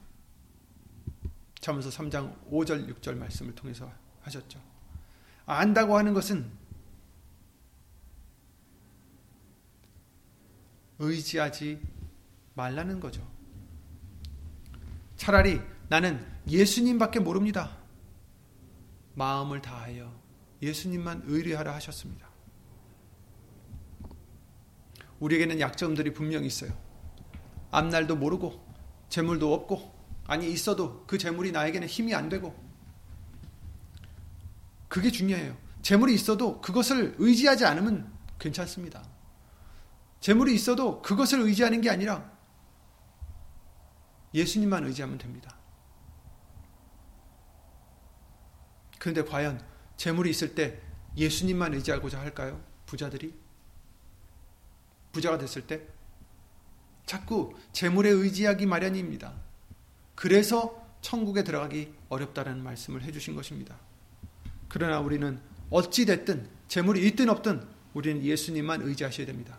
잠언서 1.60 1.90
3장 1.90 2.48
5절 2.50 2.88
6절 2.94 3.16
말씀을 3.16 3.54
통해서 3.54 3.92
하셨죠. 4.22 4.75
안다고 5.46 5.96
하는 5.96 6.12
것은 6.12 6.50
의지하지 10.98 11.80
말라는 12.54 13.00
거죠. 13.00 13.26
차라리 15.16 15.60
나는 15.88 16.24
예수님밖에 16.48 17.20
모릅니다. 17.20 17.76
마음을 19.14 19.62
다하여 19.62 20.12
예수님만 20.62 21.22
의뢰하라 21.26 21.74
하셨습니다. 21.74 22.28
우리에게는 25.20 25.60
약점들이 25.60 26.12
분명히 26.12 26.46
있어요. 26.46 26.76
앞날도 27.70 28.16
모르고 28.16 28.64
재물도 29.08 29.52
없고 29.52 29.94
아니 30.26 30.50
있어도 30.50 31.04
그 31.06 31.18
재물이 31.18 31.52
나에게는 31.52 31.86
힘이 31.88 32.14
안 32.14 32.28
되고 32.28 32.65
그게 34.88 35.10
중요해요. 35.10 35.56
재물이 35.82 36.14
있어도 36.14 36.60
그것을 36.60 37.14
의지하지 37.18 37.64
않으면 37.64 38.12
괜찮습니다. 38.38 39.04
재물이 40.20 40.54
있어도 40.54 41.00
그것을 41.02 41.40
의지하는 41.40 41.80
게 41.80 41.90
아니라 41.90 42.30
예수님만 44.34 44.84
의지하면 44.84 45.18
됩니다. 45.18 45.56
그런데 48.98 49.22
과연 49.22 49.64
재물이 49.96 50.30
있을 50.30 50.54
때 50.54 50.80
예수님만 51.16 51.74
의지하고자 51.74 52.20
할까요? 52.20 52.60
부자들이? 52.86 53.34
부자가 55.12 55.38
됐을 55.38 55.66
때? 55.66 55.82
자꾸 57.06 57.54
재물에 57.72 58.10
의지하기 58.10 58.66
마련입니다. 58.66 59.32
그래서 60.16 60.84
천국에 61.00 61.44
들어가기 61.44 61.94
어렵다는 62.08 62.62
말씀을 62.62 63.02
해주신 63.02 63.36
것입니다. 63.36 63.78
그러나 64.68 65.00
우리는 65.00 65.38
어찌 65.70 66.06
됐든 66.06 66.48
재물이 66.68 67.06
있든 67.08 67.28
없든 67.28 67.66
우리는 67.94 68.22
예수님만 68.22 68.82
의지하셔야 68.82 69.26
됩니다. 69.26 69.58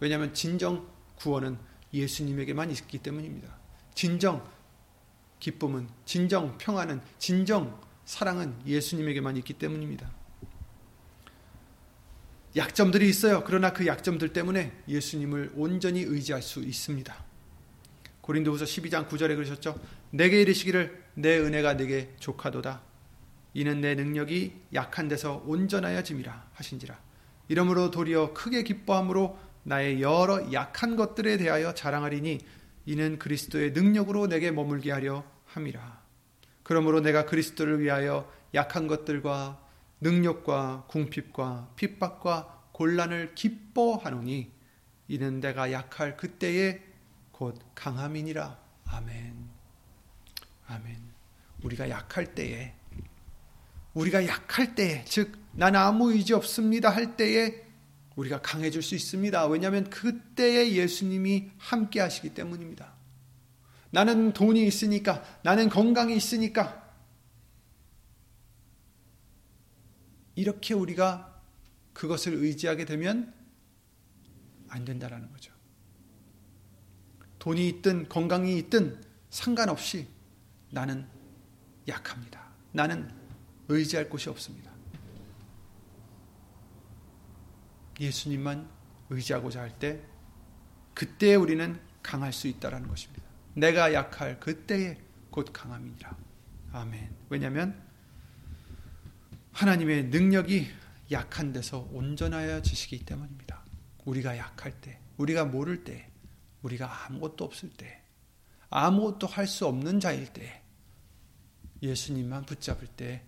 왜냐하면 0.00 0.34
진정 0.34 0.86
구원은 1.16 1.58
예수님에게만 1.92 2.70
있기 2.70 2.98
때문입니다. 2.98 3.56
진정 3.94 4.48
기쁨은, 5.38 5.88
진정 6.04 6.56
평안은, 6.58 7.00
진정 7.18 7.80
사랑은 8.04 8.54
예수님에게만 8.66 9.36
있기 9.38 9.54
때문입니다. 9.54 10.10
약점들이 12.54 13.08
있어요. 13.08 13.42
그러나 13.44 13.72
그 13.72 13.86
약점들 13.86 14.32
때문에 14.32 14.72
예수님을 14.88 15.52
온전히 15.54 16.02
의지할 16.02 16.42
수 16.42 16.60
있습니다. 16.60 17.24
고린도후서 18.20 18.66
12장 18.66 19.08
9절에 19.08 19.34
그러셨죠. 19.34 19.80
내게 20.10 20.40
이르시기를 20.42 21.02
내 21.14 21.38
은혜가 21.38 21.76
내게 21.76 22.14
족하도다. 22.20 22.91
이는 23.54 23.80
내 23.80 23.94
능력이 23.94 24.62
약한 24.74 25.08
데서 25.08 25.42
온전하여 25.46 26.02
짐이라 26.02 26.50
하신지라. 26.54 26.98
이러므로 27.48 27.90
도리어 27.90 28.32
크게 28.32 28.62
기뻐함으로 28.62 29.38
나의 29.64 30.00
여러 30.02 30.52
약한 30.52 30.96
것들에 30.96 31.36
대하여 31.36 31.74
자랑하리니 31.74 32.38
이는 32.86 33.18
그리스도의 33.18 33.72
능력으로 33.72 34.26
내게 34.26 34.50
머물게 34.50 34.90
하려 34.90 35.24
함이라. 35.46 36.02
그러므로 36.62 37.00
내가 37.00 37.26
그리스도를 37.26 37.80
위하여 37.80 38.30
약한 38.54 38.86
것들과 38.86 39.60
능력과 40.00 40.86
궁핍과 40.88 41.72
핍박과 41.76 42.62
곤란을 42.72 43.34
기뻐하노니 43.34 44.50
이는 45.08 45.40
내가 45.40 45.70
약할 45.72 46.16
그때에 46.16 46.82
곧 47.30 47.60
강함이니라. 47.74 48.58
아멘. 48.86 49.48
아멘. 50.66 50.96
우리가 51.62 51.90
약할 51.90 52.34
때에 52.34 52.74
우리가 53.94 54.26
약할 54.26 54.74
때에 54.74 55.04
즉난 55.04 55.76
아무 55.76 56.12
의지 56.12 56.32
없습니다 56.32 56.90
할 56.90 57.16
때에 57.16 57.62
우리가 58.16 58.42
강해질 58.42 58.82
수 58.82 58.94
있습니다. 58.94 59.46
왜냐하면 59.46 59.88
그때에 59.88 60.72
예수님이 60.72 61.50
함께 61.58 62.00
하시기 62.00 62.34
때문입니다. 62.34 62.92
나는 63.90 64.32
돈이 64.32 64.66
있으니까, 64.66 65.22
나는 65.42 65.68
건강이 65.68 66.16
있으니까, 66.16 66.80
이렇게 70.34 70.72
우리가 70.74 71.42
그것을 71.92 72.34
의지하게 72.34 72.86
되면 72.86 73.34
안 74.68 74.84
된다라는 74.84 75.30
거죠. 75.30 75.52
돈이 77.38 77.68
있든 77.68 78.08
건강이 78.08 78.56
있든 78.58 79.02
상관없이 79.28 80.06
나는 80.70 81.06
약합니다. 81.88 82.50
나는 82.72 83.10
의지할 83.68 84.08
곳이 84.08 84.28
없습니다. 84.28 84.70
예수님만 88.00 88.68
의지하고자 89.10 89.60
할 89.60 89.78
때 89.78 90.02
그때 90.94 91.34
우리는 91.34 91.80
강할 92.02 92.32
수 92.32 92.48
있다라는 92.48 92.88
것입니다. 92.88 93.24
내가 93.54 93.92
약할 93.94 94.40
그때에 94.40 94.98
곧 95.30 95.50
강함이니라. 95.52 96.16
아멘. 96.72 97.16
왜냐하면 97.30 97.82
하나님의 99.52 100.04
능력이 100.06 100.68
약한 101.10 101.52
데서 101.52 101.88
온전하여 101.92 102.62
지시기 102.62 103.04
때문입니다. 103.04 103.64
우리가 104.04 104.36
약할 104.36 104.80
때, 104.80 104.98
우리가 105.16 105.44
모를 105.44 105.84
때, 105.84 106.10
우리가 106.62 107.06
아무것도 107.06 107.44
없을 107.44 107.70
때, 107.70 108.02
아무것도 108.70 109.26
할 109.26 109.46
수 109.46 109.66
없는 109.66 110.00
자일 110.00 110.32
때, 110.32 110.62
예수님만 111.82 112.44
붙잡을 112.44 112.86
때, 112.88 113.24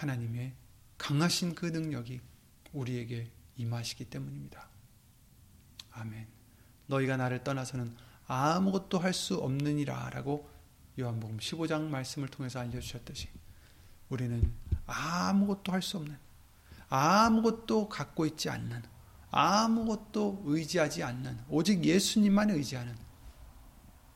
하나님의 0.00 0.54
강하신 0.96 1.54
그 1.54 1.66
능력이 1.66 2.20
우리에게 2.72 3.30
임하시기 3.56 4.06
때문입니다. 4.06 4.68
아멘. 5.92 6.26
너희가 6.86 7.18
나를 7.18 7.44
떠나서는 7.44 7.94
아무것도 8.26 8.98
할 8.98 9.12
수 9.12 9.36
없느니라 9.36 10.10
라고 10.10 10.48
요한복음 10.98 11.36
15장 11.38 11.88
말씀을 11.88 12.28
통해서 12.28 12.60
알려주셨듯이 12.60 13.28
우리는 14.08 14.52
아무것도 14.86 15.72
할 15.72 15.82
수 15.82 15.98
없는 15.98 16.16
아무것도 16.88 17.88
갖고 17.88 18.24
있지 18.24 18.48
않는 18.48 18.82
아무것도 19.30 20.42
의지하지 20.46 21.02
않는 21.02 21.44
오직 21.48 21.84
예수님만 21.84 22.50
의지하는 22.50 22.96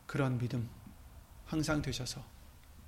그런 0.07 0.39
믿음 0.39 0.69
항상 1.45 1.83
되셔서 1.83 2.25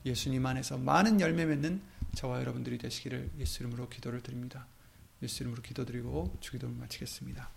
예수님 0.05 0.45
안에서 0.47 0.79
많은 0.79 1.21
열매 1.21 1.45
맺는 1.45 1.83
저와 2.17 2.41
여러분들이 2.41 2.79
되시기를 2.79 3.31
예수 3.39 3.63
이름으로 3.63 3.91
기도를 3.91 4.23
드립니다. 4.23 4.67
예수 5.23 5.43
이름으로 5.43 5.61
기도드리고 5.61 6.39
주기도를 6.41 6.75
마치겠습니다. 6.75 7.51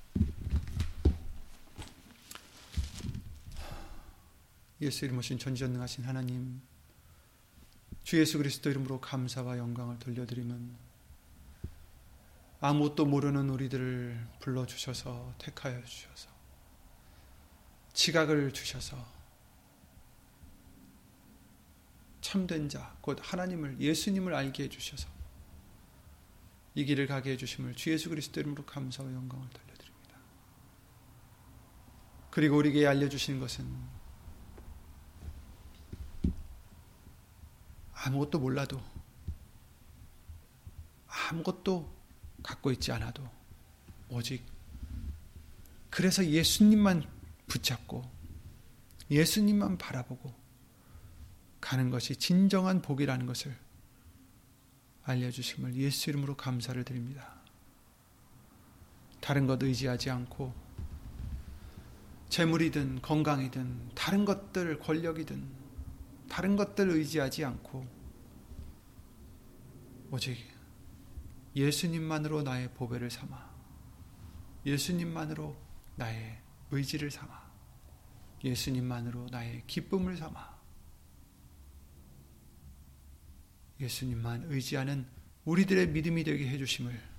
예수 4.82 5.06
이름 5.06 5.18
오신 5.18 5.40
전지전능하신 5.40 6.04
하나님 6.04 6.62
주 8.04 8.20
예수 8.20 8.38
그리스도 8.38 8.70
이름으로 8.70 9.00
감사와 9.00 9.58
영광을 9.58 9.98
돌려드리면 10.00 10.76
아무것도 12.60 13.06
모르는 13.06 13.50
우리들을 13.50 14.28
불러주셔서 14.42 15.36
택하여 15.38 15.82
주셔서 15.86 16.30
지각을 17.94 18.52
주셔서 18.52 19.19
참된 22.22 22.70
자, 22.70 22.96
곧 23.02 23.18
하나님을, 23.22 23.80
예수님을 23.80 24.34
알게 24.34 24.64
해주셔서 24.64 25.08
이 26.76 26.86
길을 26.86 27.08
가게 27.08 27.32
해주심을 27.32 27.76
주 27.76 27.92
예수 27.92 28.10
그리스도 28.10 28.40
이름으로 28.40 28.66
감사와 28.66 29.12
영광을 29.12 29.50
돌려드립니다. 29.50 30.16
그리고 32.30 32.58
우리에게 32.58 32.86
알려주신 32.88 33.40
것은 33.40 33.66
아무것도 37.94 38.40
몰라도 38.40 38.82
아무것도 41.08 41.94
갖고 42.42 42.72
있지 42.72 42.92
않아도 42.92 43.30
오직 44.10 44.46
그래서 45.90 46.26
예수님만 46.26 47.04
붙잡고 47.48 48.10
예수님만 49.12 49.78
바라보고 49.78 50.34
가는 51.62 51.90
것이 51.90 52.16
진정한 52.16 52.82
복이라는 52.82 53.26
것을 53.26 53.56
알려주심을 55.04 55.76
예수 55.76 56.10
이름으로 56.10 56.36
감사를 56.36 56.84
드립니다. 56.84 57.40
다른 59.20 59.48
것 59.48 59.62
의지하지 59.62 60.10
않고 60.10 60.54
재물이든 62.30 63.02
건강이든 63.02 63.90
다른 63.96 64.24
것들 64.24 64.80
권력이든 64.80 65.44
다른 66.30 66.56
것들 66.56 66.90
의지하지 66.90 67.44
않고 67.44 67.86
오직 70.12 70.38
예수님만으로 71.56 72.44
나의 72.44 72.72
보배를 72.74 73.10
삼아 73.10 73.50
예수님만으로 74.66 75.56
나의 75.96 76.40
의지를 76.72 77.10
삼아 77.10 77.50
예수님만으로 78.44 79.28
나의 79.32 79.64
기쁨을 79.66 80.16
삼아 80.18 80.59
예수님만 83.80 84.46
의지하는 84.50 85.08
우리들의 85.46 85.88
믿음이 85.90 86.24
되게 86.24 86.48
해주심을 86.50 87.10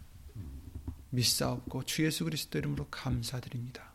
믿사옵고 1.10 1.84
주 1.84 2.04
예수 2.04 2.24
그리스도 2.24 2.58
이름으로 2.58 2.88
감사드립니다. 2.88 3.90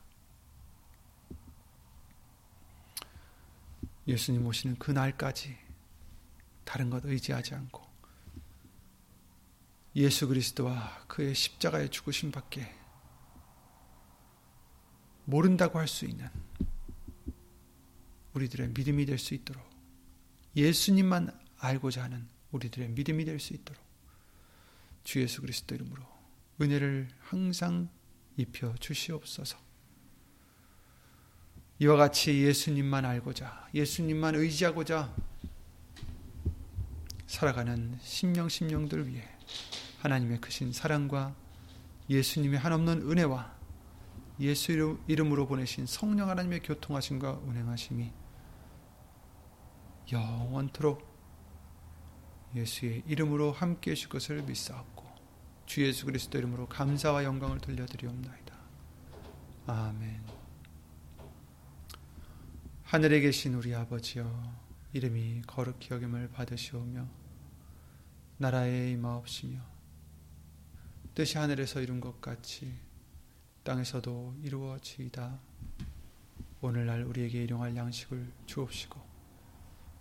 예수님 4.07 4.45
오시는 4.45 4.77
그 4.77 4.91
날까지 4.91 5.57
다른 6.63 6.89
것 6.89 7.03
의지하지 7.05 7.55
않고 7.55 7.83
예수 9.95 10.27
그리스도와 10.27 11.05
그의 11.07 11.33
십자가의 11.33 11.89
죽으심 11.89 12.31
밖에 12.31 12.75
모른다고 15.23 15.79
할 15.79 15.87
수 15.87 16.05
있는 16.05 16.29
우리들의 18.33 18.69
믿음이 18.69 19.05
될 19.05 19.17
수 19.17 19.33
있도록 19.33 19.63
예수님만 20.55 21.31
알고자 21.57 22.03
하는 22.03 22.27
우리들의 22.55 22.89
믿음이 22.89 23.25
될 23.25 23.39
수 23.39 23.53
있도록 23.53 23.83
주 25.03 25.21
예수 25.21 25.41
그리스도 25.41 25.75
이름으로 25.75 26.03
은혜를 26.61 27.09
항상 27.19 27.89
입혀 28.37 28.73
주시옵소서. 28.75 29.57
이와 31.79 31.97
같이 31.97 32.41
예수님만 32.41 33.05
알고자 33.05 33.67
예수님만 33.73 34.35
의지하고자 34.35 35.13
살아가는 37.27 37.97
심령 38.01 38.47
심령들 38.47 39.07
위해 39.07 39.27
하나님의 39.99 40.39
크신 40.39 40.71
사랑과 40.71 41.35
예수님의 42.09 42.59
한없는 42.59 43.09
은혜와 43.09 43.53
예수 44.39 44.97
이름으로 45.07 45.47
보내신 45.47 45.85
성령 45.85 46.29
하나님의 46.29 46.61
교통하심과 46.61 47.33
운행하심이 47.45 48.11
영원토록 50.11 51.14
예수의 52.53 53.03
이름으로 53.07 53.51
함께 53.51 53.91
해줄 53.91 54.09
것을 54.09 54.43
믿사옵고 54.43 55.05
주 55.65 55.85
예수 55.85 56.05
그리스도 56.05 56.37
이름으로 56.37 56.67
감사와 56.67 57.23
영광을 57.23 57.59
돌려드리옵나이다. 57.59 58.55
아멘 59.67 60.23
하늘에 62.83 63.19
계신 63.19 63.55
우리 63.55 63.73
아버지여 63.73 64.55
이름이 64.93 65.41
거룩히 65.47 65.89
여김을 65.91 66.29
받으시오며 66.29 67.07
나라에 68.37 68.91
임하옵시며 68.91 69.59
뜻이 71.15 71.37
하늘에서 71.37 71.81
이룬 71.81 71.99
것 71.99 72.21
같이 72.21 72.73
땅에서도 73.63 74.35
이루어지이다. 74.43 75.39
오늘날 76.61 77.03
우리에게 77.03 77.43
일용할 77.43 77.75
양식을 77.75 78.31
주옵시고 78.45 79.14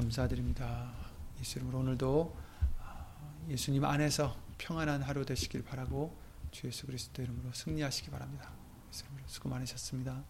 감사드립니다. 0.00 0.92
예수 1.40 1.58
이름으로 1.58 1.80
오늘도 1.80 2.34
아, 2.82 3.06
예수님 3.48 3.84
안에서 3.84 4.34
평안한 4.56 5.02
하루 5.02 5.26
되시길 5.26 5.62
바라고 5.62 6.18
주 6.50 6.66
예수 6.66 6.86
그리스도 6.86 7.20
이름으로 7.20 7.52
승리하시기 7.52 8.10
바랍니다. 8.10 8.50
예수 8.90 9.04
이름으로 9.04 9.24
수고 9.26 9.50
많으셨습니다. 9.50 10.24